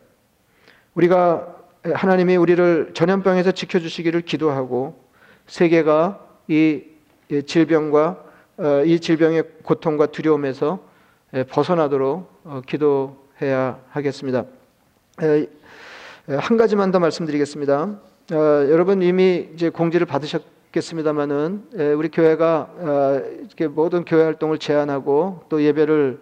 우리가 0.95 1.57
하나님이 1.83 2.37
우리를 2.37 2.91
전염병에서 2.95 3.53
지켜주시기를 3.53 4.21
기도하고 4.21 5.03
세계가 5.47 6.21
이 6.49 6.83
질병과 7.47 8.25
어, 8.59 8.83
이 8.85 9.01
질병의 9.01 9.45
고통과 9.63 10.07
두려움에서 10.07 10.92
벗어나도록 11.49 12.31
어, 12.45 12.61
기도해야 12.67 13.81
하겠습니다. 13.89 14.45
한 16.29 16.57
가지만 16.59 16.91
더 16.91 16.99
말씀드리겠습니다. 16.99 17.99
어, 18.33 18.37
여러분 18.71 19.03
이미 19.03 19.49
이제 19.55 19.71
공지를 19.71 20.07
받으셨겠습니다만은 20.07 21.71
우리 21.97 22.11
교회가 22.11 22.71
이렇게 23.41 23.67
모든 23.67 24.05
교회 24.05 24.25
활동을 24.25 24.59
제한하고 24.59 25.45
또 25.49 25.63
예배를 25.63 26.21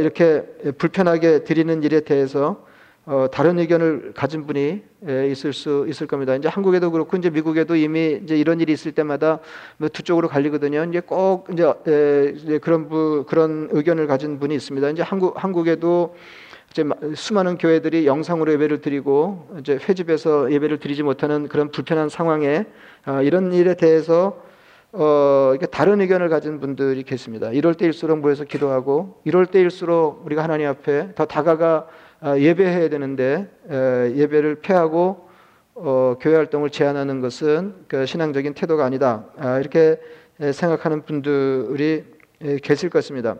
이렇게 0.00 0.42
불편하게 0.76 1.44
드리는 1.44 1.82
일에 1.82 2.00
대해서 2.00 2.66
어, 3.04 3.26
다른 3.32 3.58
의견을 3.58 4.12
가진 4.14 4.46
분이 4.46 4.82
에, 5.08 5.26
있을 5.28 5.52
수 5.52 5.86
있을 5.88 6.06
겁니다. 6.06 6.36
이제 6.36 6.46
한국에도 6.46 6.92
그렇고 6.92 7.16
이제 7.16 7.30
미국에도 7.30 7.74
이미 7.74 8.20
이제 8.22 8.36
이런 8.36 8.60
일이 8.60 8.72
있을 8.72 8.92
때마다 8.92 9.40
뭐두 9.78 10.02
쪽으로 10.02 10.28
갈리거든요. 10.28 10.84
이제 10.84 11.00
꼭 11.00 11.48
이제, 11.52 11.64
에, 11.64 12.32
이제 12.36 12.58
그런 12.58 12.88
부, 12.88 13.24
그런 13.28 13.68
의견을 13.72 14.06
가진 14.06 14.38
분이 14.38 14.54
있습니다. 14.54 14.90
이제 14.90 15.02
한국 15.02 15.42
한국에도 15.42 16.14
이제 16.70 16.84
수많은 17.16 17.58
교회들이 17.58 18.06
영상으로 18.06 18.52
예배를 18.52 18.80
드리고 18.80 19.48
이제 19.58 19.78
회집에서 19.88 20.52
예배를 20.52 20.78
드리지 20.78 21.02
못하는 21.02 21.48
그런 21.48 21.72
불편한 21.72 22.08
상황에 22.08 22.66
어, 23.06 23.20
이런 23.22 23.52
일에 23.52 23.74
대해서 23.74 24.40
어, 24.92 25.50
이렇게 25.52 25.66
다른 25.66 26.00
의견을 26.00 26.28
가진 26.28 26.60
분들이 26.60 27.02
계십니다. 27.02 27.50
이럴 27.50 27.74
때일수록 27.74 28.20
모여서 28.20 28.44
기도하고 28.44 29.20
이럴 29.24 29.46
때일수록 29.46 30.24
우리가 30.24 30.44
하나님 30.44 30.68
앞에 30.68 31.16
더 31.16 31.24
다가가 31.24 31.88
아, 31.88 32.01
예배해야 32.24 32.88
되는데 32.88 33.50
예배를 34.14 34.56
패하고 34.56 35.28
어, 35.74 36.16
교회 36.20 36.36
활동을 36.36 36.70
제한하는 36.70 37.20
것은 37.20 37.74
그 37.88 38.06
신앙적인 38.06 38.54
태도가 38.54 38.84
아니다. 38.84 39.24
아, 39.38 39.58
이렇게 39.58 39.98
생각하는 40.52 41.02
분들이 41.02 42.04
계실 42.62 42.90
것입니다. 42.90 43.36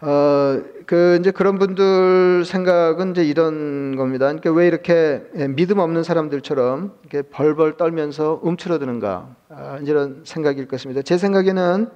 어, 0.00 0.62
그 0.86 1.18
이제 1.18 1.32
그런 1.32 1.58
분들 1.58 2.44
생각은 2.44 3.10
이제 3.10 3.24
이런 3.24 3.96
겁니다. 3.96 4.26
그러니까 4.26 4.52
왜 4.52 4.68
이렇게 4.68 5.24
믿음 5.56 5.80
없는 5.80 6.04
사람들처럼 6.04 6.94
이렇게 7.02 7.28
벌벌 7.28 7.76
떨면서 7.76 8.38
움츠러드는가? 8.42 9.34
아, 9.48 9.80
이런 9.82 10.22
생각일 10.24 10.68
것입니다. 10.68 11.02
제 11.02 11.18
생각에는 11.18 11.88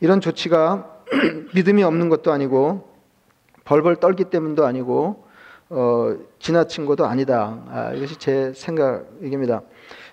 이런 0.00 0.20
조치가 0.22 1.02
믿음이 1.54 1.82
없는 1.82 2.08
것도 2.08 2.32
아니고 2.32 2.91
벌벌 3.72 3.96
떨기 3.96 4.24
때문도 4.24 4.66
아니고 4.66 5.24
어, 5.70 6.14
지나친 6.38 6.84
것도 6.84 7.06
아니다. 7.06 7.64
아, 7.70 7.92
이것이 7.94 8.18
제 8.18 8.52
생각입니다. 8.54 9.62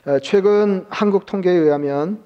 어, 0.05 0.19
최근 0.19 0.85
한국 0.89 1.25
통계에 1.25 1.53
의하면 1.55 2.23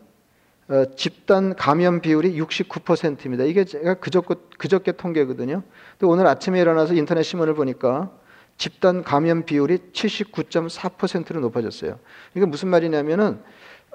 어, 0.68 0.84
집단 0.96 1.56
감염 1.56 2.02
비율이 2.02 2.40
69%입니다. 2.40 3.46
이게 3.46 3.66
제가 3.66 3.96
그저께, 3.96 4.36
그저께 4.60 4.92
통계거든요. 4.92 5.64
또 5.98 6.08
오늘 6.08 6.28
아침에 6.28 6.62
일어나서 6.62 6.94
인터넷 6.94 7.24
신문을 7.24 7.56
보니까 7.56 8.12
집단 8.58 9.02
감염 9.02 9.44
비율이 9.44 9.80
79.4%로 9.92 11.40
높아졌어요. 11.40 11.98
이게 12.36 12.46
무슨 12.46 12.68
말이냐면은 12.68 13.40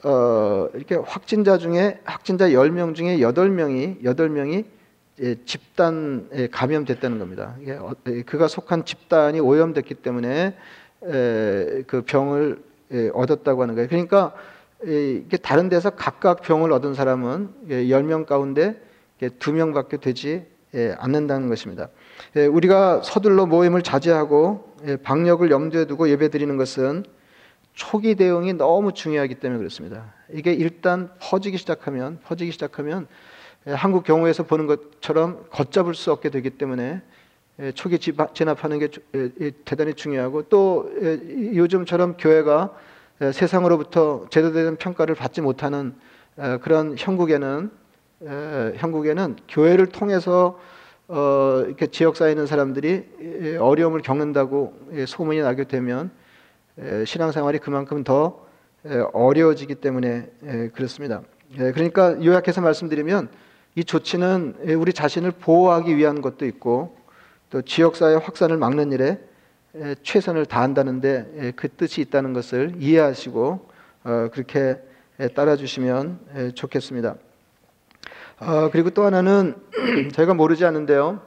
어, 0.03 0.67
이렇게 0.75 0.97
확진자 0.97 1.57
중에 1.57 2.01
확진자 2.03 2.49
10명 2.49 2.97
중에 2.97 3.19
8명이 3.19 4.03
8명이 4.03 4.65
예, 4.65 4.78
집단에 5.45 6.49
감염됐다는 6.51 7.19
겁니다. 7.19 7.57
어, 7.81 7.93
예, 8.07 8.23
그가 8.23 8.47
속한 8.49 8.85
집단이 8.85 9.41
오염됐기 9.41 9.95
때문에 9.95 10.57
에, 11.05 11.83
그 11.87 12.03
병을 12.07 12.63
예, 12.93 13.11
얻었다고 13.13 13.63
하는 13.63 13.75
거예요. 13.75 13.89
그러니까 13.89 14.35
예, 14.87 15.13
이게 15.13 15.37
다른 15.37 15.69
데서 15.69 15.91
각각 15.91 16.43
병을 16.43 16.73
얻은 16.73 16.95
사람은 16.95 17.51
예, 17.71 17.85
10명 17.85 18.27
가운데 18.27 18.81
예, 19.23 19.29
2명밖에 19.29 20.01
되지 20.01 20.47
예, 20.75 20.95
않는다는 20.99 21.49
것입니다. 21.49 21.89
예, 22.37 22.47
우리가 22.47 23.03
서둘러 23.03 23.47
모임을 23.47 23.83
자제하고 23.83 24.75
예, 24.87 24.97
방역을 24.97 25.51
염두에 25.51 25.87
두고 25.87 26.09
예배드리는 26.11 26.57
것은 26.57 27.05
초기 27.75 28.15
대응이 28.15 28.55
너무 28.55 28.93
중요하기 28.93 29.37
때문에 29.37 29.59
그렇습니다. 29.59 30.15
이게 30.33 30.53
일단 30.53 31.11
퍼지기 31.21 31.59
시작하면 31.59 32.19
퍼지기 32.25 32.53
시작하면 32.53 33.03
예, 33.03 33.28
한국 33.67 34.05
경우에서 34.05 34.45
보는 34.45 34.67
것처럼 34.67 35.45
걷잡을 35.51 35.95
수 35.95 36.13
없게 36.13 36.31
되기 36.31 36.51
때문에 36.51 37.03
예, 37.61 37.73
초기 37.73 37.99
진압- 37.99 38.35
진압하는 38.35 38.79
게 38.79 38.89
주- 38.89 39.01
예, 39.17 39.31
예, 39.41 39.51
대단히 39.65 39.95
중요하고 39.95 40.43
또 40.45 40.91
예, 41.03 41.19
요즘처럼 41.57 42.17
교회가 42.17 42.73
예, 43.21 43.33
세상으로부터 43.33 44.27
제대로 44.31 44.55
된 44.55 44.77
평가를 44.77 45.15
받지 45.17 45.41
못하는 45.41 45.95
예, 46.41 46.59
그런 46.63 46.95
형국에는 46.97 47.71
예, 48.25 48.73
형국에는 48.77 49.37
교회를 49.49 49.87
통해서 49.89 50.59
어, 51.09 51.63
이렇게 51.67 51.87
지역 51.89 52.17
사에 52.17 52.31
있는 52.31 52.47
사람들이 52.47 53.05
예, 53.43 53.57
어려움을 53.57 54.03
겪는다고 54.03 54.75
예, 54.93 55.05
소문이 55.05 55.41
나게 55.41 55.65
되면 55.65 56.11
예, 56.81 57.05
신앙생활이 57.05 57.59
그만큼 57.59 58.05
더 58.05 58.47
예, 58.87 59.03
어려워지기 59.13 59.75
때문에 59.77 60.31
예, 60.47 60.69
그렇습니다. 60.73 61.23
예, 61.59 61.73
그러니까 61.73 62.23
요약해서 62.25 62.61
말씀드리면 62.61 63.29
이 63.79 63.85
조치는 63.85 64.57
예, 64.67 64.75
우리 64.75 64.93
자신을 64.93 65.31
보호하기 65.31 65.97
위한 65.97 66.21
것도 66.21 66.47
있고 66.47 66.97
또 67.49 67.63
지역사회 67.63 68.17
확산을 68.17 68.57
막는 68.57 68.91
일에 68.91 69.21
예, 69.77 69.95
최선을 70.03 70.47
다한다는데 70.47 71.33
예, 71.39 71.53
그 71.53 71.69
뜻이 71.69 72.01
있다는 72.01 72.33
것을 72.33 72.75
이해하시고 72.81 73.69
어, 74.03 74.29
그렇게 74.33 74.79
예, 75.21 75.29
따라주시면 75.29 76.19
예, 76.35 76.51
좋겠습니다. 76.51 77.15
어, 78.41 78.69
그리고 78.73 78.91
또 78.91 79.05
하나는 79.05 79.55
저희가 80.13 80.35
모르지 80.35 80.65
않는데요. 80.65 81.21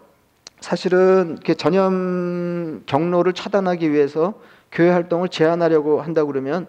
사실은 0.60 1.40
전염 1.58 2.84
경로를 2.86 3.32
차단하기 3.32 3.94
위해서 3.94 4.34
교회 4.74 4.90
활동을 4.90 5.30
제한하려고 5.30 6.02
한다 6.02 6.26
그러면 6.26 6.68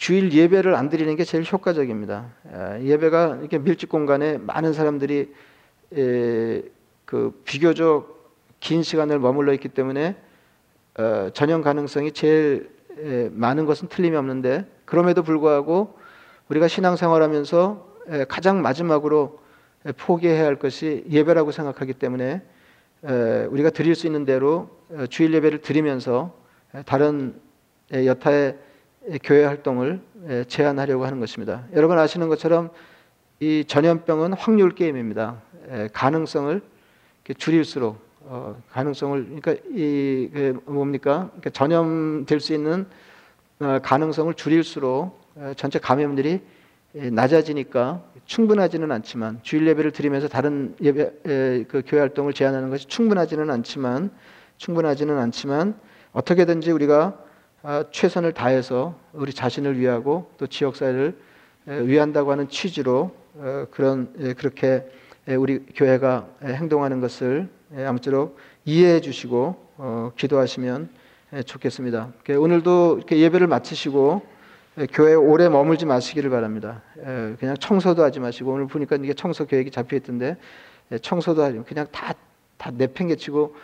주일 0.00 0.32
예배를 0.32 0.74
안 0.74 0.88
드리는 0.88 1.14
게 1.14 1.24
제일 1.24 1.44
효과적입니다. 1.44 2.24
에, 2.50 2.84
예배가 2.84 3.36
이렇게 3.40 3.58
밀집 3.58 3.90
공간에 3.90 4.38
많은 4.38 4.72
사람들이 4.72 5.30
에, 5.94 6.62
그 7.04 7.38
비교적 7.44 8.34
긴 8.60 8.82
시간을 8.82 9.18
머물러 9.18 9.52
있기 9.52 9.68
때문에 9.68 10.16
어, 10.96 11.28
전염 11.34 11.60
가능성이 11.60 12.12
제일 12.12 12.70
에, 12.96 13.28
많은 13.30 13.66
것은 13.66 13.88
틀림이 13.88 14.16
없는데 14.16 14.64
그럼에도 14.86 15.22
불구하고 15.22 15.98
우리가 16.48 16.66
신앙생활하면서 16.66 17.88
에, 18.08 18.24
가장 18.24 18.62
마지막으로 18.62 19.38
에, 19.84 19.92
포기해야 19.92 20.46
할 20.46 20.56
것이 20.56 21.04
예배라고 21.10 21.52
생각하기 21.52 21.92
때문에 21.92 22.40
에, 23.04 23.44
우리가 23.50 23.68
드릴 23.68 23.94
수 23.94 24.06
있는 24.06 24.24
대로 24.24 24.70
어, 24.92 25.04
주일 25.10 25.34
예배를 25.34 25.60
드리면서 25.60 26.34
에, 26.74 26.84
다른 26.84 27.38
에, 27.92 28.06
여타의 28.06 28.48
에, 28.48 28.69
교회 29.22 29.44
활동을 29.44 30.00
에, 30.28 30.44
제한하려고 30.44 31.04
하는 31.04 31.20
것입니다. 31.20 31.64
여러분 31.74 31.98
아시는 31.98 32.28
것처럼 32.28 32.70
이 33.40 33.64
전염병은 33.66 34.34
확률 34.34 34.74
게임입니다. 34.74 35.40
에, 35.70 35.88
가능성을 35.92 36.60
줄일수록 37.38 37.98
어, 38.22 38.60
가능성을 38.70 39.24
그러니까 39.24 39.52
이그 39.74 40.62
뭡니까 40.66 41.28
그러니까 41.28 41.50
전염될 41.50 42.40
수 42.40 42.52
있는 42.52 42.86
어, 43.60 43.78
가능성을 43.82 44.34
줄일수록 44.34 45.20
어, 45.36 45.52
전체 45.56 45.78
감염들이 45.78 46.40
에, 46.96 47.10
낮아지니까 47.10 48.02
충분하지는 48.26 48.92
않지만 48.92 49.40
주일 49.42 49.66
예배를 49.68 49.92
드리면서 49.92 50.28
다른 50.28 50.76
예배 50.82 51.12
에, 51.26 51.64
그 51.64 51.82
교회 51.86 52.00
활동을 52.00 52.34
제한하는 52.34 52.68
것이 52.68 52.86
충분하지는 52.86 53.48
않지만 53.50 54.10
충분하지는 54.58 55.16
않지만 55.18 55.74
어떻게든지 56.12 56.72
우리가 56.72 57.16
아, 57.16 57.29
최선을 57.90 58.32
다해서 58.32 58.94
우리 59.12 59.32
자신을 59.32 59.78
위하고 59.78 60.30
또 60.38 60.46
지역 60.46 60.76
사회를 60.76 61.16
에, 61.68 61.86
위한다고 61.86 62.32
하는 62.32 62.48
취지로 62.48 63.14
어, 63.34 63.66
그런 63.70 64.12
에, 64.18 64.32
그렇게 64.32 64.90
에, 65.28 65.34
우리 65.34 65.64
교회가 65.74 66.26
에, 66.42 66.54
행동하는 66.54 67.00
것을 67.00 67.48
에, 67.76 67.84
아무쪼록 67.84 68.38
이해해 68.64 69.00
주시고 69.00 69.56
어, 69.76 70.12
기도하시면 70.16 70.88
에, 71.34 71.42
좋겠습니다. 71.42 72.12
오늘도 72.38 72.96
이렇게 72.98 73.18
예배를 73.18 73.46
마치시고 73.46 74.22
에, 74.78 74.86
교회에 74.86 75.14
오래 75.14 75.48
머물지 75.48 75.84
마시기를 75.84 76.30
바랍니다. 76.30 76.82
에, 76.98 77.36
그냥 77.38 77.56
청소도 77.58 78.02
하지 78.02 78.20
마시고 78.20 78.52
오늘 78.52 78.66
보니까 78.66 78.96
이게 78.96 79.12
청소 79.12 79.46
계획이 79.46 79.70
잡혀 79.70 79.96
있던데 79.96 80.36
에, 80.90 80.98
청소도 80.98 81.42
하지 81.42 81.60
그냥 81.66 81.86
다 81.92 82.14
다 82.60 82.70
내팽개치고 82.70 83.56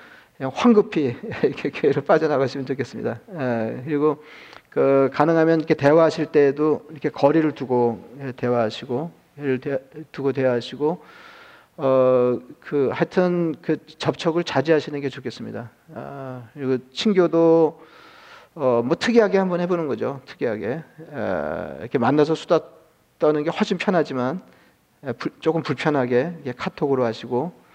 황급히 0.52 1.16
이렇게 1.44 1.70
교회를 1.70 2.04
빠져나가시면 2.04 2.66
좋겠습니다. 2.66 3.20
에, 3.34 3.82
그리고 3.84 4.22
그 4.70 5.08
가능하면 5.12 5.58
이렇게 5.60 5.74
대화하실 5.74 6.26
때에도 6.26 6.82
이렇게 6.90 7.08
거리를 7.08 7.50
두고 7.52 8.04
예, 8.20 8.32
대화하시고 8.32 9.10
를 9.38 9.60
두고 10.12 10.32
대화하시고 10.32 11.02
어 11.78 12.38
그 12.60 12.88
하여튼 12.92 13.54
그 13.62 13.76
접촉을 13.98 14.42
자제하시는 14.44 14.98
게 15.00 15.08
좋겠습니다. 15.08 15.70
아, 15.94 16.48
그리고 16.54 16.78
친교도 16.92 17.80
어 18.54 18.82
뭐 18.84 18.96
특이하게 18.96 19.38
한번 19.38 19.60
해보는 19.60 19.86
거죠. 19.86 20.20
특이하게 20.26 20.66
에, 20.68 20.82
이렇게 21.80 21.98
만나서 21.98 22.34
수다 22.34 22.60
떠는 23.18 23.44
게 23.44 23.50
훨씬 23.50 23.76
편하지만 23.78 24.40
에, 25.04 25.12
불- 25.12 25.32
조금 25.40 25.62
불편하게 25.62 26.32
카톡으로 26.56 27.04
하시고 27.04 27.38
어, 27.38 27.65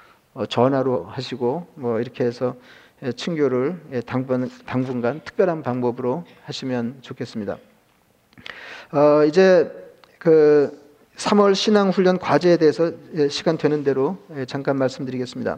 전화로 0.47 1.05
하시고 1.05 1.67
뭐 1.75 1.99
이렇게 1.99 2.23
해서 2.23 2.55
예, 3.03 3.11
친교를 3.11 3.81
예, 3.93 4.01
당분 4.01 4.49
당분간 4.65 5.21
특별한 5.25 5.63
방법으로 5.63 6.23
하시면 6.45 6.99
좋겠습니다. 7.01 7.57
어, 8.91 9.25
이제 9.25 9.71
그 10.19 10.79
3월 11.17 11.55
신앙 11.55 11.89
훈련 11.89 12.19
과제에 12.19 12.57
대해서 12.57 12.91
예, 13.15 13.27
시간 13.27 13.57
되는 13.57 13.83
대로 13.83 14.17
예, 14.35 14.45
잠깐 14.45 14.77
말씀드리겠습니다. 14.77 15.57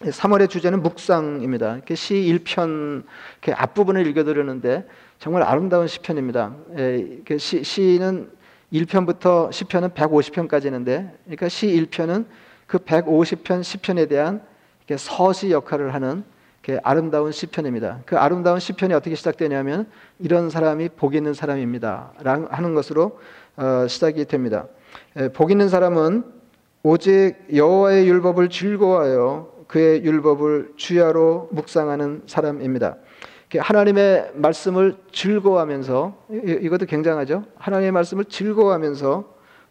3월의 0.00 0.48
주제는 0.48 0.82
묵상입니다. 0.82 1.80
시 1.94 2.14
1편 2.14 3.04
이렇게 3.40 3.52
앞부분을 3.52 4.06
읽어드렸는데 4.06 4.88
정말 5.18 5.42
아름다운 5.42 5.86
시편입니다. 5.86 6.56
예, 6.78 7.38
시, 7.38 7.62
시는 7.62 8.30
1편부터 8.72 9.52
시편은 9.52 9.90
150편까지 9.90 10.64
있는데 10.66 11.14
그러니까 11.24 11.48
시 11.48 11.66
1편은 11.66 12.24
그 12.72 12.78
150편 12.78 13.62
시편에 13.62 14.06
대한 14.06 14.40
서시 14.96 15.50
역할을 15.50 15.92
하는 15.92 16.24
아름다운 16.84 17.30
시편입니다. 17.30 18.00
그 18.06 18.16
아름다운 18.18 18.60
시편이 18.60 18.94
어떻게 18.94 19.14
시작되냐면 19.14 19.86
이런 20.18 20.48
사람이 20.48 20.88
복 20.96 21.14
있는 21.14 21.34
사람입니다. 21.34 22.12
하는 22.24 22.74
것으로 22.74 23.18
어, 23.56 23.86
시작이 23.86 24.24
됩니다. 24.24 24.68
에, 25.16 25.28
복 25.28 25.50
있는 25.50 25.68
사람은 25.68 26.24
오직 26.82 27.34
여호와의 27.54 28.08
율법을 28.08 28.48
즐거워하여 28.48 29.52
그의 29.68 30.02
율법을 30.04 30.72
주야로 30.76 31.50
묵상하는 31.52 32.22
사람입니다. 32.26 32.96
하나님의 33.54 34.30
말씀을 34.32 34.96
즐거워하면서 35.12 36.16
이- 36.32 36.58
이것도 36.62 36.86
굉장하죠. 36.86 37.44
하나님의 37.56 37.92
말씀을 37.92 38.24
즐거워하면서 38.24 39.24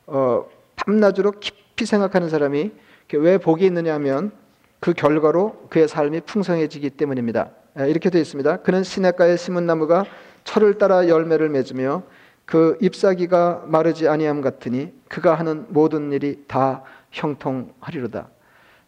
어, 0.05 0.45
밤낮으로 0.75 1.31
깊이 1.39 1.87
생각하는 1.87 2.29
사람이 2.29 2.71
왜 3.17 3.37
복이 3.37 3.65
있느냐 3.65 3.93
하면 3.95 4.31
그 4.79 4.93
결과로 4.93 5.67
그의 5.69 5.87
삶이 5.87 6.21
풍성해지기 6.21 6.91
때문입니다. 6.91 7.49
에, 7.79 7.89
이렇게 7.89 8.09
되어 8.09 8.21
있습니다. 8.21 8.57
그는 8.57 8.83
시냇가에 8.83 9.37
심은 9.37 9.65
나무가 9.65 10.05
철을 10.43 10.77
따라 10.77 11.07
열매를 11.07 11.49
맺으며 11.49 12.03
그 12.45 12.77
잎사귀가 12.81 13.63
마르지 13.67 14.07
아니함 14.07 14.41
같으니 14.41 14.91
그가 15.07 15.35
하는 15.35 15.65
모든 15.69 16.11
일이 16.11 16.43
다 16.47 16.83
형통하리로다. 17.11 18.27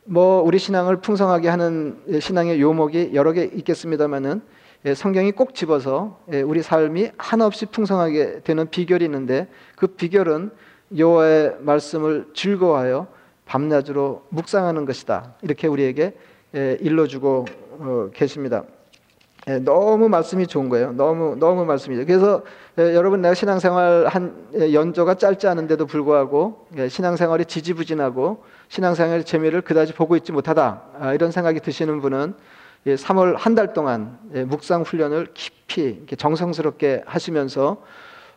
뭐 0.06 0.42
우리 0.42 0.60
신앙을 0.60 0.98
풍성하게 0.98 1.48
하는 1.48 2.02
신앙의 2.20 2.60
요목이 2.60 3.12
여러 3.14 3.32
개 3.32 3.44
있겠습니다만은 3.44 4.42
예, 4.86 4.94
성경이 4.94 5.32
꼭 5.32 5.56
집어서 5.56 6.20
예, 6.34 6.42
우리 6.42 6.62
삶이 6.62 7.12
한없이 7.18 7.66
풍성하게 7.68 8.42
되는 8.44 8.70
비결이 8.70 9.06
있는데 9.06 9.48
그 9.78 9.88
비결은 9.88 10.52
여호와의 10.98 11.58
말씀을 11.62 12.28
즐거워하여 12.34 13.08
밤낮으로 13.46 14.24
묵상하는 14.30 14.86
것이다. 14.86 15.36
이렇게 15.42 15.68
우리에게 15.68 16.14
예, 16.56 16.78
일러주고 16.82 17.46
어, 17.80 18.10
계십니다. 18.14 18.64
예, 19.50 19.58
너무 19.60 20.08
말씀이 20.08 20.48
좋은 20.48 20.70
거예요. 20.70 20.94
너무 20.94 21.36
너무 21.38 21.66
말씀이죠. 21.66 22.06
그래서 22.06 22.44
예, 22.80 22.96
여러분 22.96 23.22
내가 23.22 23.34
신앙생활 23.34 24.08
한 24.08 24.36
예, 24.58 24.74
연조가 24.74 25.16
짧지 25.16 25.48
않은데도 25.48 25.86
불구하고 25.86 26.68
예, 26.78 26.88
신앙생활이 26.88 27.46
지지부진하고 27.46 28.44
신앙생활의 28.70 29.26
재미를 29.26 29.62
그다지 29.62 29.94
보고 29.94 30.16
있지 30.16 30.32
못하다 30.32 30.82
아, 31.00 31.14
이런 31.14 31.32
생각이 31.32 31.60
드시는 31.60 32.00
분은 32.02 32.34
예, 32.86 32.96
3월 32.96 33.36
한 33.38 33.56
달 33.56 33.74
동안 33.74 34.18
예, 34.34 34.44
묵상 34.46 34.84
훈련을 34.84 35.28
깊이 35.34 36.06
정성스럽게 36.18 37.04
하시면서 37.06 37.82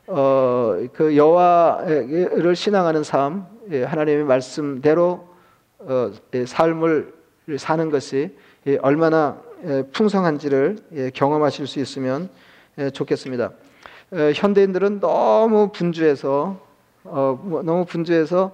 어, 0.09 0.77
그 0.93 1.17
여호와를 1.17 2.55
신앙하는 2.55 3.03
삶, 3.03 3.47
예, 3.53 3.56
하나님의 3.71 4.25
말씀대로 4.25 5.29
어, 5.79 6.11
예, 6.35 6.47
삶을 6.47 7.15
사는 7.59 7.91
것이 7.91 8.37
예, 8.67 8.79
얼마나 8.79 9.41
예, 9.65 9.85
풍성한지를 9.93 10.79
예, 10.93 11.11
경험하실 11.11 11.67
수 11.67 11.81
있으면 11.81 12.29
예, 12.79 12.91
좋겠습니다. 12.91 13.53
어, 14.13 14.17
현대인들은 14.35 15.01
너무 15.01 15.71
분주해서 15.73 16.61
어, 17.05 17.41
뭐, 17.43 17.63
너무 17.63 17.85
분주해서 17.85 18.53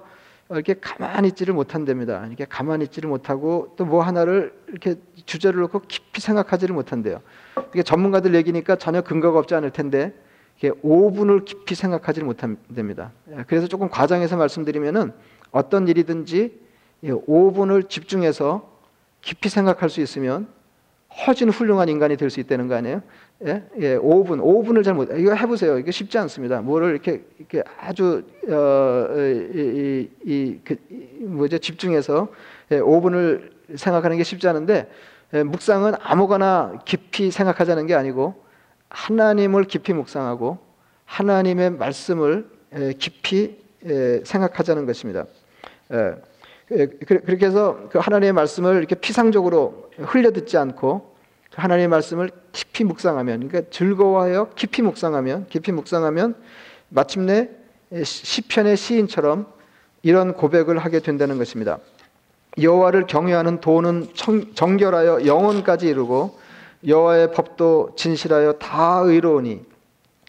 이렇게 0.49 0.75
가만히 0.79 1.29
있지를 1.29 1.53
못한답니다. 1.53 2.25
이렇게 2.27 2.45
가만히 2.45 2.85
있지를 2.85 3.09
못하고 3.09 3.73
또 3.77 3.85
뭐 3.85 4.03
하나를 4.03 4.53
이렇게 4.67 4.95
주제를 5.25 5.61
놓고 5.61 5.81
깊이 5.87 6.21
생각하지를 6.21 6.75
못한대요. 6.75 7.21
이게 7.73 7.81
전문가들 7.81 8.35
얘기니까 8.35 8.75
전혀 8.75 9.01
근거가 9.01 9.39
없지 9.39 9.55
않을 9.55 9.71
텐데 9.71 10.13
5분을 10.71 11.45
깊이 11.45 11.75
생각하지를 11.75 12.25
못합니다. 12.25 13.11
예, 13.31 13.43
그래서 13.47 13.67
조금 13.67 13.89
과장해서 13.89 14.37
말씀드리면은 14.37 15.11
어떤 15.51 15.87
일이든지 15.87 16.59
5분을 17.03 17.89
집중해서 17.89 18.71
깊이 19.21 19.49
생각할 19.49 19.89
수 19.89 20.01
있으면 20.01 20.47
훨씬 21.27 21.49
훌륭한 21.49 21.89
인간이 21.89 22.17
될 22.17 22.29
수 22.29 22.39
있다는 22.39 22.67
거 22.67 22.75
아니에요? 22.75 23.01
예, 23.45 23.63
예, 23.79 23.97
5분, 23.97 24.39
5분을 24.41 24.83
잘 24.83 24.93
못, 24.93 25.09
이거 25.15 25.33
해보세요. 25.35 25.77
이게 25.77 25.91
쉽지 25.91 26.17
않습니다. 26.17 26.61
뭐를 26.61 26.91
이렇게, 26.91 27.23
이렇게 27.37 27.61
아주, 27.79 28.23
어, 28.49 29.07
이, 29.53 30.09
이, 30.23 30.31
이, 30.31 30.59
그, 30.63 30.75
뭐죠? 31.21 31.57
집중해서 31.57 32.29
예, 32.71 32.79
5분을 32.79 33.51
생각하는 33.75 34.17
게 34.17 34.23
쉽지 34.23 34.47
않은데, 34.47 34.89
예, 35.33 35.43
묵상은 35.43 35.93
아무거나 36.01 36.79
깊이 36.85 37.31
생각하자는 37.31 37.85
게 37.85 37.95
아니고, 37.95 38.42
하나님을 38.93 39.65
깊이 39.65 39.91
묵상하고, 39.91 40.59
하나님의 41.05 41.71
말씀을 41.71 42.47
예, 42.75 42.93
깊이 42.93 43.57
예, 43.85 44.21
생각하자는 44.23 44.85
것입니다. 44.85 45.25
그렇게 46.67 47.45
해서 47.45 47.87
그 47.91 47.99
하나님의 47.99 48.33
말씀을 48.33 48.77
이렇게 48.77 48.95
피상적으로 48.95 49.91
흘려 49.97 50.31
듣지 50.31 50.57
않고 50.57 51.13
그 51.51 51.61
하나님의 51.61 51.87
말씀을 51.89 52.31
깊이 52.51 52.83
묵상하면 52.83 53.47
그러니까 53.47 53.69
즐거워하여 53.69 54.49
깊이 54.55 54.81
묵상하면 54.81 55.47
깊이 55.49 55.71
묵상하면 55.71 56.35
마침내 56.89 57.49
시편의 58.03 58.77
시인처럼 58.77 59.45
이런 60.01 60.33
고백을 60.33 60.79
하게 60.79 60.99
된다는 60.99 61.37
것입니다. 61.37 61.77
여호와를 62.59 63.05
경외하는 63.07 63.61
도는 63.61 64.09
정결하여 64.55 65.25
영혼까지 65.25 65.87
이루고 65.87 66.39
여호와의 66.85 67.31
법도 67.31 67.91
진실하여 67.95 68.53
다 68.53 69.01
의로우니 69.03 69.65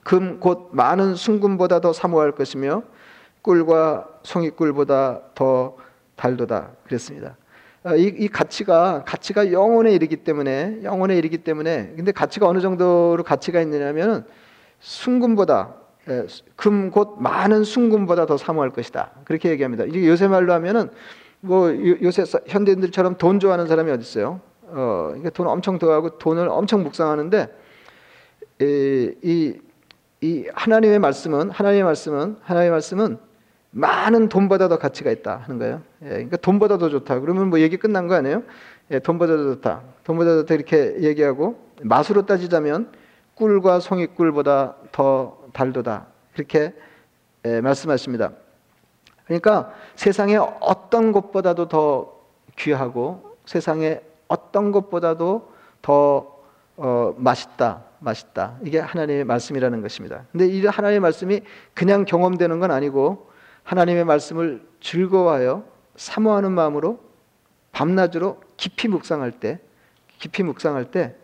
금 0.04 0.38
곧 0.38 0.68
많은 0.72 1.14
순금보다 1.14 1.80
더 1.80 1.92
사모할 1.92 2.32
것이며 2.32 2.82
꿀과 3.42 4.08
송이꿀보다 4.22 5.20
더 5.34 5.76
달도다 6.16 6.70
그랬습니다. 6.86 7.36
아, 7.82 7.94
이, 7.94 8.04
이, 8.04 8.28
가치가 8.28 9.02
가치가 9.04 9.52
영혼에 9.52 9.92
이르기 9.92 10.16
때문에 10.16 10.80
영혼에 10.84 11.16
이르기 11.16 11.38
때문에 11.38 11.92
근데 11.96 12.12
가치가 12.12 12.46
어느 12.48 12.60
정도로 12.60 13.22
가치가 13.24 13.60
있느냐면은 13.60 14.24
순금보다 14.80 15.74
예, 16.08 16.26
금곧 16.56 17.16
많은 17.18 17.64
순금보다 17.64 18.26
더 18.26 18.36
사모할 18.36 18.70
것이다 18.70 19.10
그렇게 19.24 19.50
얘기합니다. 19.50 19.84
이게 19.84 20.06
요새 20.06 20.28
말로 20.28 20.52
하면은 20.54 20.90
뭐 21.40 21.70
요새 22.02 22.24
현대인들처럼 22.46 23.16
돈 23.16 23.40
좋아하는 23.40 23.66
사람이 23.66 23.90
어디 23.90 24.02
있어요? 24.02 24.40
어, 24.74 25.06
그러니까 25.08 25.30
돈 25.30 25.46
엄청 25.46 25.78
더하고 25.78 26.18
돈을 26.18 26.48
엄청 26.48 26.82
묵상하는데 26.82 27.48
이, 28.60 29.14
이, 29.22 29.60
이 30.20 30.48
하나님의 30.52 30.98
말씀은 30.98 31.50
하나님의 31.50 31.84
말씀은 31.84 32.38
하나님의 32.42 32.70
말씀은 32.70 33.18
많은 33.70 34.28
돈보다 34.28 34.68
더 34.68 34.78
가치가 34.78 35.10
있다 35.10 35.37
하는 35.44 35.58
거예요. 35.58 35.82
예, 36.02 36.08
그러니까 36.08 36.37
돈보다 36.37 36.78
더 36.78 36.88
좋다. 36.88 37.20
그러면 37.20 37.50
뭐 37.50 37.60
얘기 37.60 37.76
끝난 37.76 38.08
거 38.08 38.14
아니에요? 38.14 38.42
예, 38.90 38.98
돈보다 38.98 39.37
더 39.37 39.42
좋다. 39.42 39.82
돈보다 40.04 40.30
더 40.30 40.37
좋다 40.42 40.54
이렇게 40.54 41.02
얘기하고 41.02 41.58
맛으로 41.82 42.26
따지자면 42.26 42.92
꿀과 43.34 43.80
송이꿀보다 43.80 44.76
더 44.92 45.38
달도다. 45.52 46.06
이렇게 46.37 46.72
예, 47.44 47.60
말씀하십니다. 47.60 48.32
그러니까 49.26 49.72
세상에 49.94 50.37
어떤 50.37 51.12
것보다도 51.12 51.68
더 51.68 52.12
귀하고 52.56 53.37
세상에 53.46 54.00
어떤 54.34 54.72
것보다도 54.72 55.52
더 55.80 56.34
어, 56.76 57.14
맛있다, 57.16 57.84
맛있다. 58.00 58.58
이게 58.64 58.80
하나님의 58.80 59.24
말씀이라는 59.24 59.80
것입니다. 59.80 60.24
근데 60.32 60.48
이 60.48 60.66
하나님의 60.66 61.00
말씀이 61.00 61.40
그냥 61.72 62.04
경험되는 62.04 62.58
건 62.58 62.72
아니고 62.72 63.30
하나님의 63.62 64.04
말씀을 64.04 64.66
즐거워하여 64.80 65.64
사모하는 65.94 66.52
마음으로 66.52 66.98
밤낮으로 67.70 68.40
깊이 68.56 68.88
묵상할 68.88 69.32
때, 69.32 69.60
깊이 70.18 70.42
묵상할 70.42 70.90
때 70.90 71.14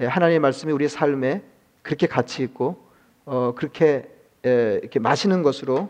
예, 0.00 0.06
하나님의 0.06 0.40
말씀이 0.40 0.72
우리의 0.72 0.88
삶에 0.88 1.42
그렇게 1.82 2.06
가치 2.06 2.42
있고 2.42 2.86
어, 3.24 3.54
그렇게 3.56 4.10
에, 4.44 4.78
이렇게 4.82 5.00
마시는 5.00 5.42
것으로 5.42 5.88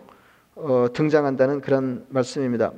어, 0.54 0.86
등장한다는 0.92 1.60
그런 1.60 2.06
말씀입니다. 2.08 2.72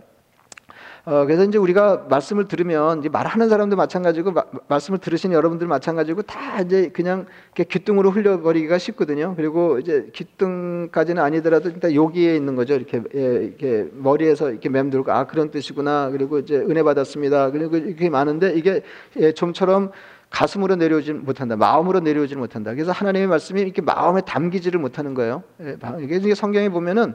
어, 1.05 1.25
그래서 1.25 1.45
이제 1.45 1.57
우리가 1.57 2.07
말씀을 2.11 2.47
들으면 2.47 3.01
이제 3.01 3.09
말하는 3.09 3.49
사람도 3.49 3.77
마찬가지고 3.77 4.33
마, 4.33 4.45
말씀을 4.69 4.99
들으신 4.99 5.33
여러분들 5.33 5.67
마찬가지고 5.67 6.23
다 6.23 6.61
이제 6.61 6.91
그냥 6.93 7.27
이렇게 7.55 7.65
귀뚱으로 7.65 8.11
흘려버리기가 8.11 8.79
쉽거든요. 8.79 9.35
그리고 9.37 9.79
이제 9.79 10.09
귀뚱까지는 10.13 11.23
아니더라도 11.23 11.71
일단 11.71 11.95
여기에 11.95 12.37
있는 12.37 12.55
거죠. 12.55 12.75
이렇게 12.75 13.03
예, 13.15 13.21
이렇게 13.45 13.89
머리에서 13.93 14.51
이렇게 14.51 14.69
맴돌고 14.69 15.11
아 15.11 15.27
그런 15.27 15.51
뜻이구나. 15.51 16.11
그리고 16.11 16.39
이제 16.39 16.57
은혜 16.57 16.83
받았습니다. 16.83 17.51
그리고 17.51 17.77
이렇게 17.77 18.11
많은데 18.11 18.53
이게 18.55 18.83
예, 19.17 19.33
좀처럼 19.33 19.93
가슴으로 20.29 20.77
내려오지 20.77 21.15
못한다. 21.15 21.57
마음으로 21.57 22.01
내려오지 22.01 22.37
못한다. 22.37 22.75
그래서 22.75 22.93
하나님의 22.93 23.27
말씀이 23.27 23.61
이렇게 23.61 23.81
마음에 23.83 24.21
담기지를 24.21 24.79
못하는 24.79 25.15
거예요. 25.15 25.43
예, 25.63 25.77
이게 26.01 26.35
성경에 26.35 26.69
보면은 26.69 27.15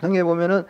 성경에 0.00 0.24
보면은 0.24 0.64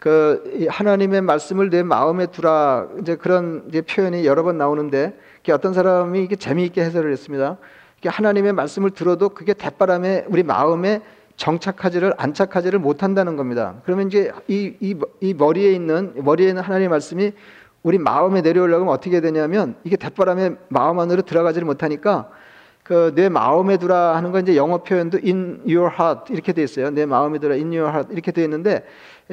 그 0.00 0.66
하나님의 0.70 1.20
말씀을 1.20 1.68
내 1.68 1.82
마음에 1.82 2.26
두라 2.26 2.88
이제 3.00 3.16
그런 3.16 3.64
이제 3.68 3.82
표현이 3.82 4.26
여러 4.26 4.42
번 4.42 4.56
나오는데 4.56 5.16
어떤 5.52 5.74
사람이 5.74 6.22
이게 6.24 6.36
재미있게 6.36 6.82
해설을 6.82 7.12
했습니다. 7.12 7.58
하나님의 8.04 8.54
말씀을 8.54 8.90
들어도 8.92 9.28
그게 9.28 9.52
대바람에 9.52 10.24
우리 10.28 10.42
마음에 10.42 11.02
정착하지를 11.36 12.14
안착하지를 12.16 12.78
못한다는 12.78 13.36
겁니다. 13.36 13.76
그러면 13.84 14.06
이제 14.06 14.32
이, 14.48 14.74
이, 14.80 14.96
이 15.20 15.34
머리에 15.34 15.72
있는 15.72 16.14
머리에 16.16 16.48
있는 16.48 16.62
하나님의 16.62 16.88
말씀이 16.88 17.32
우리 17.82 17.98
마음에 17.98 18.40
내려오려면 18.40 18.88
어떻게 18.88 19.20
되냐면 19.20 19.74
이게 19.84 19.96
대바람에 19.96 20.56
마음 20.68 20.98
안으로 20.98 21.22
들어가지를 21.22 21.66
못하니까 21.66 22.30
그 22.90 23.12
내 23.14 23.28
마음에 23.28 23.76
두라 23.76 24.16
하는 24.16 24.32
건 24.32 24.42
이제 24.42 24.56
영어 24.56 24.78
표현도 24.78 25.18
in 25.24 25.60
your 25.64 25.94
heart 25.94 26.32
이렇게 26.32 26.52
돼 26.52 26.64
있어요. 26.64 26.90
내 26.90 27.06
마음에 27.06 27.38
두라 27.38 27.54
in 27.54 27.68
your 27.68 27.88
heart 27.88 28.12
이렇게 28.12 28.32
돼 28.32 28.42
있는데 28.42 28.72
예, 28.72 28.82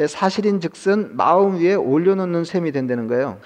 사실인즉슨 0.05 1.15
마음 1.15 1.59
위에 1.59 1.73
올려놓는 1.73 2.43
셈이 2.43 2.71
된다는 2.71 3.07
거예요. 3.07 3.37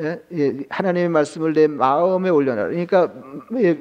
예, 0.00 0.20
예, 0.32 0.56
하나님의 0.68 1.08
말씀을 1.08 1.54
내 1.54 1.66
마음에 1.66 2.28
올려놔. 2.28 2.68
그러니까 2.68 3.12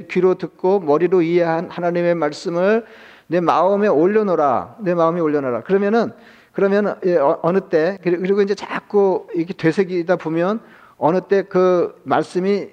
귀로 0.10 0.36
듣고 0.36 0.80
머리로 0.80 1.22
이해한 1.22 1.70
하나님의 1.70 2.16
말씀을 2.16 2.86
내 3.28 3.40
마음에 3.40 3.88
올려놓라. 3.88 4.78
내 4.80 4.96
마음에 4.96 5.20
올려놓라. 5.20 5.62
그러면은 5.62 6.12
그러면 6.54 6.88
어, 6.88 7.40
어느 7.44 7.60
때 7.70 8.00
그리고 8.02 8.42
이제 8.42 8.56
자꾸 8.56 9.28
이렇게 9.36 9.54
되새기다 9.54 10.16
보면 10.16 10.60
어느 10.98 11.22
때 11.22 11.44
그 11.44 12.02
말씀이 12.04 12.70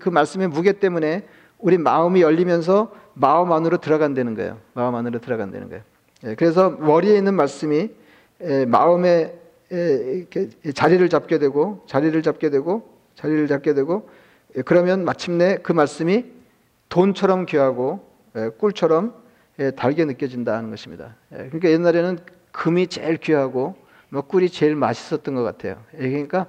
그 0.00 0.08
말씀의 0.08 0.48
무게 0.48 0.72
때문에 0.72 1.26
우리 1.58 1.76
마음이 1.76 2.22
열리면서 2.22 2.90
마음 3.12 3.52
안으로 3.52 3.76
들어간다는 3.76 4.34
거예요. 4.34 4.58
마음 4.72 4.94
안으로 4.94 5.20
들어간다는 5.20 5.68
거예요. 5.68 5.82
그래서 6.36 6.70
머리에 6.70 7.16
있는 7.18 7.34
말씀이 7.34 7.90
마음에 8.66 9.34
자리를 10.74 11.08
잡게 11.08 11.38
되고 11.38 11.82
자리를 11.86 12.20
잡게 12.22 12.50
되고 12.50 12.88
자리를 13.14 13.48
잡게 13.48 13.74
되고 13.74 14.08
그러면 14.64 15.04
마침내 15.04 15.58
그 15.62 15.72
말씀이 15.72 16.24
돈처럼 16.88 17.46
귀하고 17.46 18.00
꿀처럼 18.58 19.14
달게 19.76 20.04
느껴진다는 20.04 20.70
것입니다. 20.70 21.16
그러니까 21.30 21.70
옛날에는 21.70 22.18
금이 22.52 22.86
제일 22.88 23.16
귀하고 23.16 23.76
뭐 24.08 24.22
꿀이 24.22 24.50
제일 24.50 24.76
맛있었던 24.76 25.34
것 25.34 25.42
같아요. 25.42 25.82
그러니까 25.90 26.46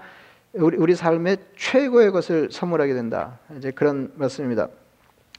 우리, 0.54 0.96
삶의 0.96 1.38
최고의 1.56 2.12
것을 2.12 2.50
선물하게 2.52 2.94
된다. 2.94 3.40
이제 3.58 3.72
그런 3.72 4.12
말씀입니다. 4.16 4.70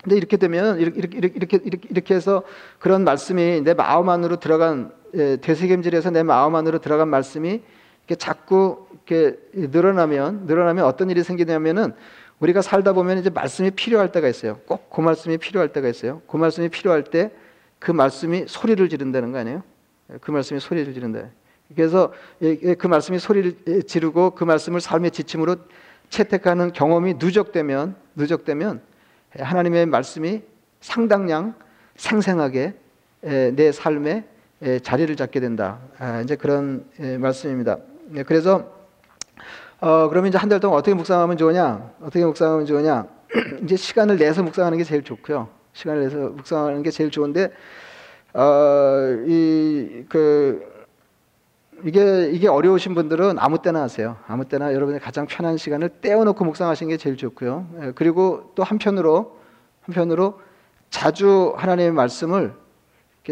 근데 0.02 0.16
이렇게 0.16 0.36
되면 0.36 0.78
이렇게 0.78 1.18
이렇게 1.18 1.58
이렇게, 1.58 1.88
이렇게 1.90 2.14
해서 2.14 2.42
그런 2.78 3.02
말씀이 3.04 3.62
내 3.62 3.74
마음 3.74 4.08
안으로 4.08 4.36
들어간 4.36 4.92
예, 5.14 5.36
되새김질해서 5.36 6.10
내 6.10 6.22
마음 6.22 6.54
안으로 6.54 6.78
들어간 6.78 7.08
말씀이 7.08 7.62
이렇게 8.06 8.14
자꾸 8.16 8.86
이렇게 9.06 9.38
늘어나면 9.52 10.46
늘어나면 10.46 10.84
어떤 10.84 11.10
일이 11.10 11.22
생기냐면은 11.22 11.94
우리가 12.40 12.62
살다 12.62 12.92
보면 12.92 13.18
이제 13.18 13.30
말씀이 13.30 13.70
필요할 13.70 14.12
때가 14.12 14.28
있어요. 14.28 14.58
꼭 14.66 14.90
그 14.90 15.00
말씀이 15.00 15.38
필요할 15.38 15.72
때가 15.72 15.88
있어요. 15.88 16.22
그 16.26 16.36
말씀이 16.36 16.68
필요할 16.68 17.04
때 17.04 17.30
그 17.78 17.92
말씀이 17.92 18.44
소리를 18.48 18.88
지른다는 18.88 19.32
거 19.32 19.38
아니에요? 19.38 19.62
예, 20.12 20.18
그 20.20 20.30
말씀이 20.30 20.60
소리를 20.60 20.92
지른다. 20.94 21.28
그래서 21.74 22.12
그 22.78 22.86
말씀이 22.86 23.18
소리를 23.18 23.82
지르고 23.86 24.30
그 24.30 24.42
말씀을 24.42 24.80
삶의 24.80 25.10
지침으로 25.10 25.56
채택하는 26.08 26.72
경험이 26.72 27.14
누적되면 27.18 27.94
누적되면 28.16 28.80
하나님의 29.38 29.86
말씀이 29.86 30.42
상당량 30.80 31.54
생생하게 31.96 32.74
내 33.20 33.70
삶에 33.70 34.24
자리를 34.82 35.14
잡게 35.16 35.40
된다. 35.40 35.78
아, 35.98 36.20
이제 36.20 36.36
그런 36.36 36.84
말씀입니다. 37.18 37.78
네, 38.06 38.22
그래서 38.22 38.76
어, 39.80 40.08
그러면 40.08 40.28
이제 40.30 40.38
한 40.38 40.48
달 40.48 40.58
동안 40.58 40.78
어떻게 40.78 40.94
묵상하면 40.94 41.36
좋으냐? 41.36 41.92
어떻게 42.00 42.24
묵상하면 42.24 42.66
좋으냐? 42.66 43.06
이제 43.62 43.76
시간을 43.76 44.16
내서 44.18 44.42
묵상하는 44.42 44.78
게 44.78 44.84
제일 44.84 45.04
좋고요. 45.04 45.48
시간을 45.74 46.02
내서 46.02 46.16
묵상하는 46.30 46.82
게 46.82 46.90
제일 46.90 47.10
좋은데 47.10 47.52
어, 48.34 48.42
이그 49.26 50.78
이게 51.84 52.30
이게 52.32 52.48
어려우신 52.48 52.94
분들은 52.94 53.36
아무 53.38 53.62
때나 53.62 53.82
하세요. 53.82 54.16
아무 54.26 54.44
때나 54.46 54.74
여러분의 54.74 55.00
가장 55.00 55.26
편한 55.26 55.56
시간을 55.56 55.90
떼어놓고 56.00 56.44
묵상하시는 56.44 56.90
게 56.90 56.96
제일 56.96 57.16
좋고요. 57.16 57.68
예, 57.82 57.92
그리고 57.94 58.50
또 58.56 58.64
한편으로 58.64 59.36
한편으로 59.82 60.40
자주 60.90 61.54
하나님의 61.56 61.92
말씀을 61.92 62.54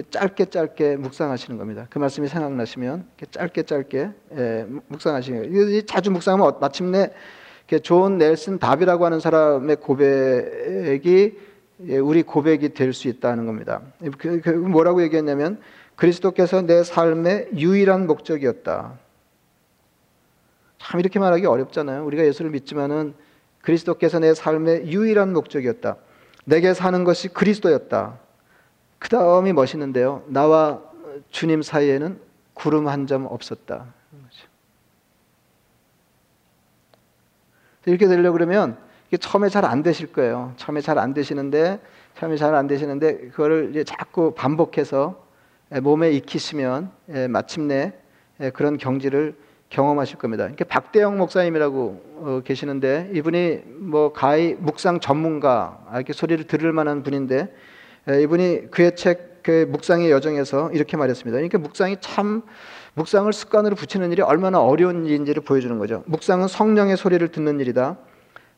짧게 0.03 0.47
짧게 0.47 0.97
묵상하시는 0.97 1.59
겁니다. 1.59 1.87
그 1.91 1.99
말씀이 1.99 2.29
생각나시면 2.29 3.07
짧게 3.31 3.63
짧게 3.63 4.11
예, 4.37 4.67
묵상하시는 4.89 5.51
거예요. 5.51 5.83
자주 5.83 6.11
묵상하면 6.11 6.47
어, 6.47 6.59
마침내 6.61 7.11
존 7.83 8.19
넬슨 8.19 8.59
다비라고 8.59 9.05
하는 9.05 9.21
사람의 9.21 9.77
고백이 9.77 11.39
예, 11.89 11.99
우리 11.99 12.23
고백이 12.23 12.75
될 12.75 12.93
수 12.93 13.09
있다는 13.09 13.47
겁니다. 13.47 13.83
그, 14.19 14.41
그 14.41 14.51
뭐라고 14.51 15.03
얘기했냐면 15.03 15.61
그리스도께서 15.97 16.63
내 16.63 16.83
삶의 16.85 17.49
유일한 17.57 18.07
목적이었다. 18.07 18.99
참 20.79 21.01
이렇게 21.01 21.19
말하기 21.19 21.47
어렵잖아요. 21.47 22.05
우리가 22.05 22.25
예수를 22.27 22.51
믿지만은 22.51 23.15
그리스도께서 23.63 24.21
내 24.21 24.35
삶의 24.35 24.93
유일한 24.93 25.33
목적이었다. 25.33 25.97
내게 26.45 26.75
사는 26.75 27.03
것이 27.03 27.29
그리스도였다. 27.29 28.19
그 28.99 29.09
다음이 29.09 29.53
멋있는데요. 29.53 30.23
나와 30.27 30.81
주님 31.31 31.63
사이에는 31.63 32.21
구름 32.55 32.89
한 32.89 33.07
점 33.07 33.27
없었다. 33.27 33.87
이렇게 37.87 38.09
되려고 38.09 38.33
그러면 38.33 38.77
이게 39.09 39.17
처음에 39.17 39.49
잘 39.49 39.65
안 39.65 39.83
되실 39.83 40.13
거예요. 40.13 40.53
처음에 40.57 40.81
잘 40.81 40.99
안 40.99 41.15
되시는데, 41.15 41.81
처음에 42.19 42.37
잘 42.37 42.55
안 42.55 42.67
되시는데, 42.67 43.29
그거를 43.29 43.71
이제 43.71 43.85
자꾸 43.85 44.35
반복해서 44.35 45.23
몸에 45.83 46.11
익히시면 46.13 46.91
마침내 47.29 47.93
그런 48.55 48.77
경지를 48.79 49.37
경험하실 49.69 50.19
겁니다. 50.19 50.47
이렇게 50.47 50.65
박대영 50.65 51.19
목사님이라고 51.19 52.03
어, 52.19 52.41
계시는데 52.45 53.11
이분이 53.15 53.63
뭐 53.81 54.13
가히 54.13 54.55
묵상 54.55 55.01
전문가 55.01 55.85
아, 55.91 55.97
이렇게 55.97 56.13
소리를 56.13 56.47
들을 56.47 56.73
만한 56.73 57.03
분인데 57.03 57.53
이분이 58.09 58.71
그의 58.71 58.95
책 58.97 59.37
그 59.47 59.65
묵상의 59.71 60.11
여정에서 60.11 60.73
이렇게 60.73 60.97
말했습니다. 60.97 61.37
그러니까 61.37 61.59
묵상이 61.59 61.99
참 62.01 62.43
묵상을 62.95 63.33
습관으로 63.33 63.77
붙이는 63.77 64.11
일이 64.11 64.21
얼마나 64.21 64.61
어려운 64.61 65.07
일인지를 65.07 65.45
보여주는 65.45 65.79
거죠. 65.79 66.03
묵상은 66.07 66.49
성령의 66.49 66.97
소리를 66.97 67.29
듣는 67.29 67.61
일이다. 67.61 67.97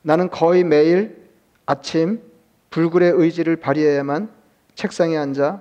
나는 0.00 0.30
거의 0.30 0.64
매일 0.64 1.28
아침 1.66 2.22
불굴의 2.70 3.12
의지를 3.16 3.56
발휘해야만 3.56 4.30
책상에 4.76 5.18
앉아 5.18 5.60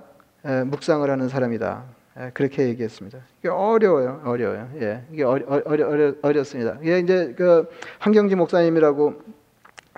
묵상을 0.64 1.10
하는 1.10 1.28
사람이다. 1.28 1.84
그렇게 2.32 2.66
얘기했습니다. 2.68 3.18
이게 3.40 3.50
어려워요, 3.50 4.22
어려워요. 4.24 4.70
예, 4.80 5.02
이게 5.12 5.24
어려, 5.24 5.44
어려, 5.66 6.14
어렵습니다. 6.22 6.78
이게 6.80 7.00
이제 7.00 7.34
그 7.36 7.68
한경지 7.98 8.34
목사님이라고 8.34 9.14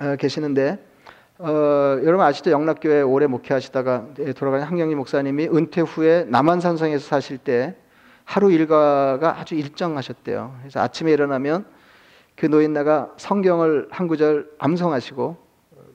어, 0.01 0.15
계시는데 0.17 0.77
어, 1.43 1.99
여러분 2.03 2.23
아시죠? 2.23 2.51
영락교회 2.51 3.01
오래 3.01 3.25
목회하시다가 3.25 4.09
돌아가신 4.37 4.67
한경지 4.67 4.93
목사님이 4.93 5.47
은퇴 5.47 5.81
후에 5.81 6.25
남한산성에서 6.29 7.03
사실 7.03 7.39
때 7.39 7.75
하루 8.25 8.51
일과가 8.51 9.39
아주 9.39 9.55
일정하셨대요. 9.55 10.55
그래서 10.61 10.81
아침에 10.81 11.11
일어나면 11.11 11.65
그 12.35 12.45
노인나가 12.45 13.11
성경을 13.17 13.87
한 13.89 14.07
구절 14.07 14.51
암송하시고 14.59 15.37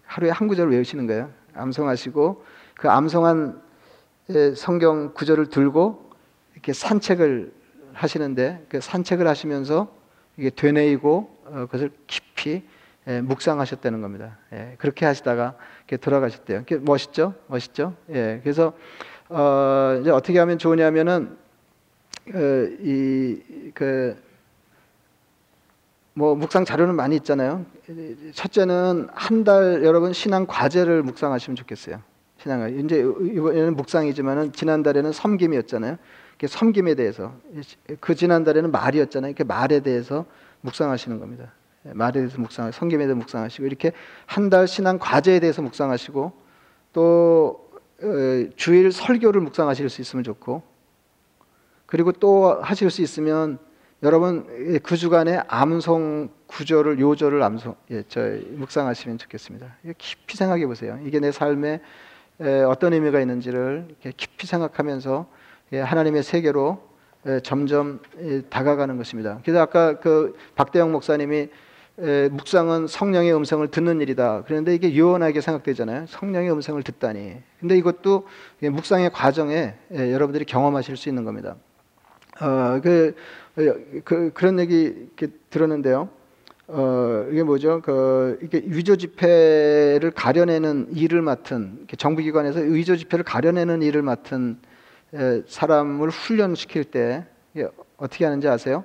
하루에 0.04 0.30
한 0.30 0.48
구절 0.48 0.68
외우시는 0.68 1.06
거예요. 1.06 1.30
암송하시고 1.54 2.44
그 2.74 2.90
암송한 2.90 3.62
성경 4.56 5.14
구절을 5.14 5.46
들고 5.50 6.10
이렇게 6.54 6.72
산책을 6.72 7.52
하시는데 7.92 8.66
그 8.68 8.80
산책을 8.80 9.28
하시면서 9.28 9.94
이게 10.38 10.50
되뇌이고 10.50 11.36
어, 11.44 11.52
그것을 11.66 11.92
깊이 12.08 12.64
예, 13.08 13.20
묵상하셨다는 13.20 14.00
겁니다. 14.02 14.36
예, 14.52 14.74
그렇게 14.78 15.06
하시다가 15.06 15.54
이렇게 15.80 15.96
돌아가셨대요. 15.96 16.64
멋있죠? 16.82 17.34
멋있죠? 17.46 17.94
예, 18.10 18.40
그래서 18.42 18.72
어, 19.28 19.98
이제 20.00 20.10
어떻게 20.10 20.38
하면 20.38 20.58
좋으냐면은 20.58 21.36
어, 22.34 22.38
이그 22.80 24.16
뭐 26.14 26.34
묵상 26.34 26.64
자료는 26.64 26.96
많이 26.96 27.14
있잖아요. 27.16 27.64
첫째는 28.32 29.08
한 29.12 29.44
달 29.44 29.84
여러분 29.84 30.12
신앙 30.12 30.46
과제를 30.46 31.02
묵상하시면 31.02 31.56
좋겠어요. 31.56 32.00
신앙을 32.38 32.80
이제 32.84 32.98
이번에는 33.00 33.76
묵상이지만은 33.76 34.52
지난달에는 34.52 35.12
섬김이었잖아요. 35.12 35.96
섬김에 36.46 36.94
대해서 36.94 37.34
그 38.00 38.14
지난달에는 38.14 38.72
말이었잖아요. 38.72 39.30
이렇게 39.30 39.44
말에 39.44 39.80
대해서 39.80 40.24
묵상하시는 40.62 41.20
겁니다. 41.20 41.52
예, 41.86 41.92
말에 41.92 42.12
대해서 42.12 42.40
묵상, 42.40 42.72
섬김에 42.72 43.04
대해서 43.04 43.16
묵상하시고 43.16 43.66
이렇게 43.66 43.92
한 44.26 44.50
달 44.50 44.66
신앙 44.68 44.98
과제에 44.98 45.40
대해서 45.40 45.62
묵상하시고 45.62 46.32
또 46.92 47.68
어, 48.02 48.06
주일 48.56 48.92
설교를 48.92 49.40
묵상하실 49.40 49.88
수 49.88 50.00
있으면 50.00 50.22
좋고 50.22 50.62
그리고 51.86 52.12
또 52.12 52.60
하실 52.62 52.90
수 52.90 53.02
있으면 53.02 53.58
여러분 54.02 54.80
그 54.82 54.96
주간에 54.96 55.40
암송 55.48 56.28
구절을 56.46 57.00
요절을 57.00 57.42
암송 57.42 57.74
예, 57.90 58.02
저 58.08 58.20
묵상하시면 58.50 59.18
좋겠습니다. 59.18 59.76
깊이 59.98 60.36
생각해 60.36 60.66
보세요. 60.66 60.98
이게 61.04 61.18
내 61.20 61.32
삶에 61.32 61.80
어떤 62.68 62.92
의미가 62.92 63.20
있는지를 63.20 63.88
깊이 64.16 64.46
생각하면서 64.46 65.26
하나님의 65.72 66.22
세계로 66.22 66.86
점점 67.42 68.00
다가가는 68.50 68.96
것입니다. 68.98 69.40
그래서 69.42 69.60
아까 69.60 69.98
그 69.98 70.36
박대영 70.54 70.92
목사님이 70.92 71.48
묵상은 71.98 72.86
성령의 72.86 73.34
음성을 73.34 73.66
듣는 73.68 74.00
일이다. 74.00 74.44
그런데 74.46 74.74
이게 74.74 74.92
유연하게 74.92 75.40
생각되잖아요. 75.40 76.06
성령의 76.08 76.52
음성을 76.52 76.82
듣다니. 76.82 77.36
근데 77.58 77.76
이것도 77.78 78.26
묵상의 78.60 79.10
과정에 79.12 79.74
여러분들이 79.90 80.44
경험하실 80.44 80.96
수 80.96 81.08
있는 81.08 81.24
겁니다. 81.24 81.56
어, 82.40 82.80
그, 82.82 83.14
그, 84.04 84.30
그런 84.34 84.60
얘기 84.60 85.08
들었는데요. 85.48 86.10
어, 86.68 87.26
이게 87.30 87.42
뭐죠? 87.42 87.80
그, 87.80 88.38
이게 88.42 88.62
위조 88.66 88.96
지폐를 88.96 90.10
가려내는 90.14 90.88
일을 90.94 91.22
맡은, 91.22 91.86
정부기관에서 91.96 92.60
위조 92.60 92.96
지폐를 92.96 93.24
가려내는 93.24 93.80
일을 93.82 94.02
맡은 94.02 94.58
에, 95.14 95.42
사람을 95.46 96.10
훈련시킬 96.10 96.84
때 96.84 97.24
어떻게 97.96 98.24
하는지 98.24 98.48
아세요? 98.48 98.84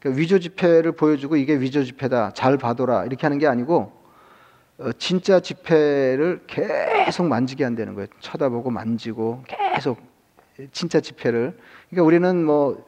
그 0.00 0.16
위조 0.16 0.38
지폐를 0.38 0.92
보여주고 0.92 1.36
이게 1.36 1.58
위조 1.58 1.82
지폐다. 1.82 2.32
잘 2.32 2.56
봐둬라. 2.56 3.04
이렇게 3.04 3.22
하는 3.22 3.38
게 3.38 3.46
아니고, 3.46 3.92
어, 4.78 4.92
진짜 4.98 5.40
지폐를 5.40 6.42
계속 6.46 7.26
만지게 7.26 7.64
한다는 7.64 7.94
거예요. 7.94 8.06
쳐다보고 8.20 8.70
만지고 8.70 9.42
계속 9.74 9.98
진짜 10.72 11.00
지폐를. 11.00 11.56
그러니까 11.90 12.06
우리는 12.06 12.44
뭐 12.44 12.86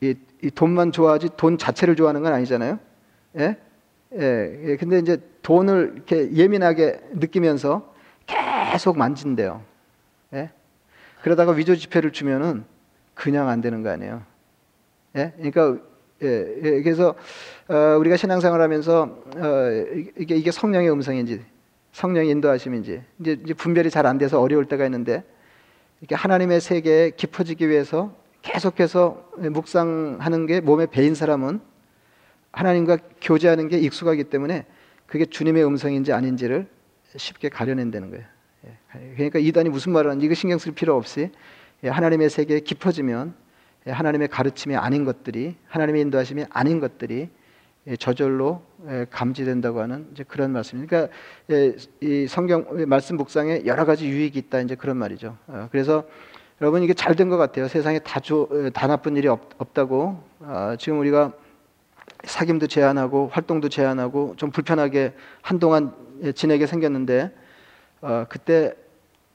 이, 0.00 0.14
이 0.42 0.50
돈만 0.50 0.92
좋아하지 0.92 1.30
돈 1.36 1.58
자체를 1.58 1.96
좋아하는 1.96 2.22
건 2.22 2.32
아니잖아요. 2.32 2.78
예? 3.38 3.56
예. 4.14 4.60
예. 4.64 4.76
근데 4.76 4.98
이제 5.00 5.18
돈을 5.42 5.92
이렇게 5.96 6.32
예민하게 6.32 7.00
느끼면서 7.14 7.92
계속 8.26 8.96
만진대요. 8.96 9.62
예? 10.34 10.50
그러다가 11.22 11.52
위조 11.52 11.74
지폐를 11.74 12.12
주면은 12.12 12.64
그냥 13.14 13.48
안 13.48 13.60
되는 13.60 13.82
거 13.82 13.90
아니에요. 13.90 14.22
예? 15.16 15.32
그러니까 15.36 15.78
예, 16.22 16.56
예, 16.62 16.82
그래서 16.82 17.14
어, 17.68 17.96
우리가 17.98 18.16
신앙생활하면서 18.16 19.02
어, 19.36 19.68
이게 20.18 20.36
이게 20.36 20.50
성령의 20.50 20.90
음성인지 20.90 21.42
성령의 21.92 22.30
인도하심인지 22.30 23.02
이제, 23.20 23.38
이제 23.44 23.54
분별이 23.54 23.90
잘 23.90 24.06
안 24.06 24.18
돼서 24.18 24.40
어려울 24.40 24.66
때가 24.66 24.84
있는데 24.86 25.24
이렇게 26.00 26.14
하나님의 26.14 26.60
세계에 26.60 27.10
깊어지기 27.10 27.68
위해서 27.68 28.14
계속해서 28.42 29.30
묵상하는 29.38 30.46
게 30.46 30.60
몸에 30.60 30.86
배인 30.86 31.14
사람은 31.14 31.60
하나님과 32.52 32.98
교제하는 33.20 33.68
게 33.68 33.78
익숙하기 33.78 34.24
때문에 34.24 34.64
그게 35.06 35.26
주님의 35.26 35.64
음성인지 35.66 36.12
아닌지를 36.12 36.66
쉽게 37.16 37.48
가려낸다는 37.48 38.10
거예요. 38.10 38.24
예, 38.66 39.12
그러니까 39.14 39.38
이단이 39.38 39.68
무슨 39.68 39.92
말을 39.92 40.10
하는지 40.10 40.26
이거 40.26 40.34
신경 40.34 40.58
쓸 40.58 40.72
필요 40.72 40.96
없이 40.96 41.30
예, 41.84 41.88
하나님의 41.88 42.30
세계에 42.30 42.60
깊어지면 42.60 43.28
예, 43.28 43.45
하나님의 43.86 44.28
가르침이 44.28 44.76
아닌 44.76 45.04
것들이 45.04 45.56
하나님의 45.68 46.02
인도하심이 46.02 46.44
아닌 46.50 46.80
것들이 46.80 47.28
저절로 47.98 48.62
감지된다고 49.10 49.80
하는 49.80 50.08
이제 50.12 50.24
그런 50.24 50.50
말씀입니다. 50.50 51.08
그러니까 51.46 51.82
이 52.00 52.26
성경 52.26 52.66
말씀 52.88 53.16
묵상에 53.16 53.62
여러 53.64 53.84
가지 53.84 54.08
유익이 54.08 54.38
있다 54.40 54.60
이제 54.60 54.74
그런 54.74 54.96
말이죠. 54.96 55.36
어, 55.46 55.68
그래서 55.70 56.04
여러분 56.60 56.82
이게 56.82 56.94
잘 56.94 57.14
된 57.14 57.28
것 57.28 57.36
같아요. 57.36 57.68
세상에 57.68 57.98
다, 58.00 58.18
조, 58.18 58.48
다 58.72 58.86
나쁜 58.88 59.16
일이 59.16 59.28
없, 59.28 59.72
다고 59.72 60.20
어, 60.40 60.74
지금 60.78 60.98
우리가 60.98 61.32
사귐도 62.24 62.68
제한하고 62.68 63.28
활동도 63.28 63.68
제한하고 63.68 64.34
좀 64.36 64.50
불편하게 64.50 65.14
한동안 65.42 65.92
지내게 66.34 66.66
생겼는데 66.66 67.32
어, 68.00 68.24
그때 68.28 68.74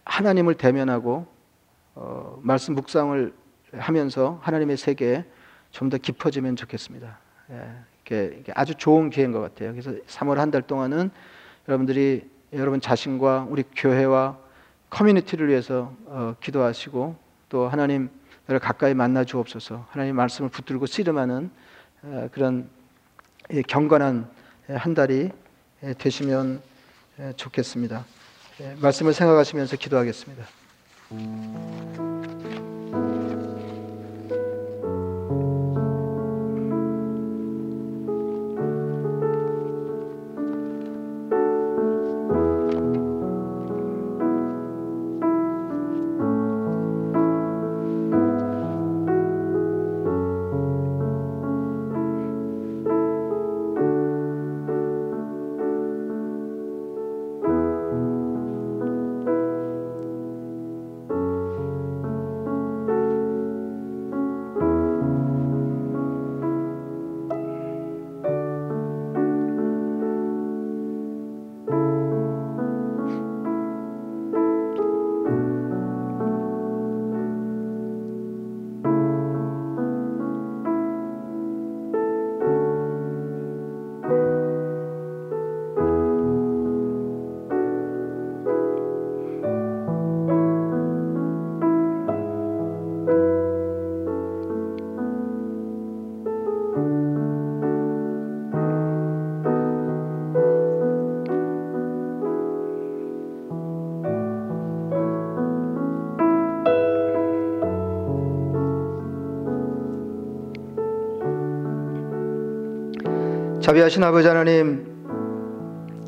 하나님을 0.03 0.55
대면하고 0.55 1.25
어, 1.95 2.39
말씀 2.41 2.75
묵상을 2.75 3.33
하면서 3.73 4.39
하나님의 4.41 4.77
세계에 4.77 5.25
좀 5.71 5.89
더 5.89 5.97
깊어지면 5.97 6.55
좋겠습니다. 6.57 7.17
예, 7.51 7.69
이렇게 8.05 8.43
아주 8.55 8.75
좋은 8.75 9.09
기회인 9.09 9.31
것 9.31 9.39
같아요. 9.39 9.71
그래서 9.71 9.91
3월 10.07 10.35
한 10.35 10.51
달 10.51 10.61
동안은 10.61 11.09
여러분들이 11.67 12.29
여러분 12.53 12.81
자신과 12.81 13.47
우리 13.49 13.63
교회와 13.75 14.37
커뮤니티를 14.89 15.47
위해서 15.47 15.93
어, 16.05 16.35
기도하시고 16.41 17.15
또 17.49 17.67
하나님 17.69 18.09
를 18.47 18.59
가까이 18.59 18.93
만나 18.93 19.23
주옵소서. 19.23 19.85
하나님 19.91 20.15
말씀을 20.15 20.49
붙들고 20.49 20.85
씨름하는 20.87 21.51
어, 22.01 22.27
그런 22.33 22.69
경건한 23.67 24.29
한 24.67 24.93
달이 24.93 25.29
되시면 25.97 26.61
좋겠습니다. 27.37 28.03
말씀을 28.81 29.13
생각하시면서 29.13 29.77
기도하겠습니다. 29.77 30.43
자비하신 113.61 114.03
아버지 114.03 114.27
하나님, 114.27 114.87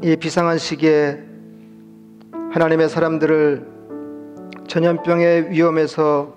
이 0.02 0.16
비상한 0.16 0.58
시기에 0.58 1.20
하나님의 2.52 2.90
사람들을 2.90 3.68
전염병의 4.68 5.52
위험에서 5.52 6.34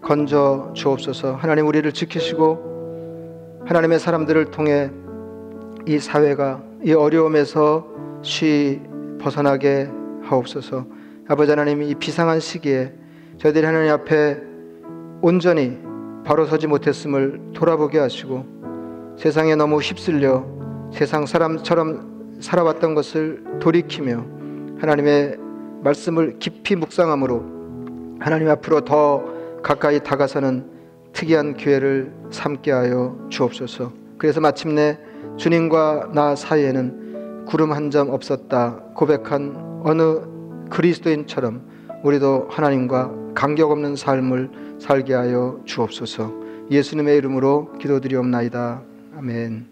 건져 0.00 0.70
주옵소서. 0.74 1.34
하나님 1.34 1.66
우리를 1.66 1.90
지키시고 1.90 3.64
하나님의 3.66 3.98
사람들을 3.98 4.52
통해 4.52 4.92
이 5.88 5.98
사회가 5.98 6.62
이 6.84 6.92
어려움에서 6.92 7.88
쉬 8.22 8.80
벗어나게 9.20 9.90
하옵소서. 10.22 10.86
아버지 11.26 11.50
하나님 11.50 11.82
이 11.82 11.96
비상한 11.96 12.38
시기에 12.38 12.92
저희들이 13.38 13.66
하나님 13.66 13.92
앞에 13.92 14.40
온전히 15.20 15.80
바로 16.24 16.46
서지 16.46 16.68
못했음을 16.68 17.54
돌아보게 17.54 17.98
하시고 17.98 19.16
세상에 19.18 19.56
너무 19.56 19.80
휩쓸려 19.80 20.59
세상 20.92 21.26
사람처럼 21.26 22.38
살아왔던 22.40 22.94
것을 22.94 23.44
돌이키며 23.60 24.24
하나님의 24.78 25.36
말씀을 25.82 26.38
깊이 26.38 26.76
묵상함으로 26.76 28.16
하나님 28.20 28.48
앞으로 28.48 28.82
더 28.82 29.24
가까이 29.62 30.00
다가서는 30.00 30.64
특이한 31.12 31.54
기회를 31.56 32.12
삼게 32.30 32.70
하여 32.70 33.18
주옵소서. 33.30 33.92
그래서 34.18 34.40
마침내 34.40 34.98
주님과 35.36 36.10
나 36.14 36.34
사이에는 36.36 37.44
구름 37.46 37.72
한 37.72 37.90
점 37.90 38.10
없었다 38.10 38.76
고백한 38.94 39.82
어느 39.84 40.20
그리스도인처럼 40.70 41.62
우리도 42.04 42.48
하나님과 42.50 43.12
간격 43.34 43.70
없는 43.70 43.96
삶을 43.96 44.50
살게 44.78 45.14
하여 45.14 45.60
주옵소서. 45.64 46.32
예수님의 46.70 47.16
이름으로 47.18 47.72
기도드리옵나이다. 47.78 48.82
아멘. 49.18 49.69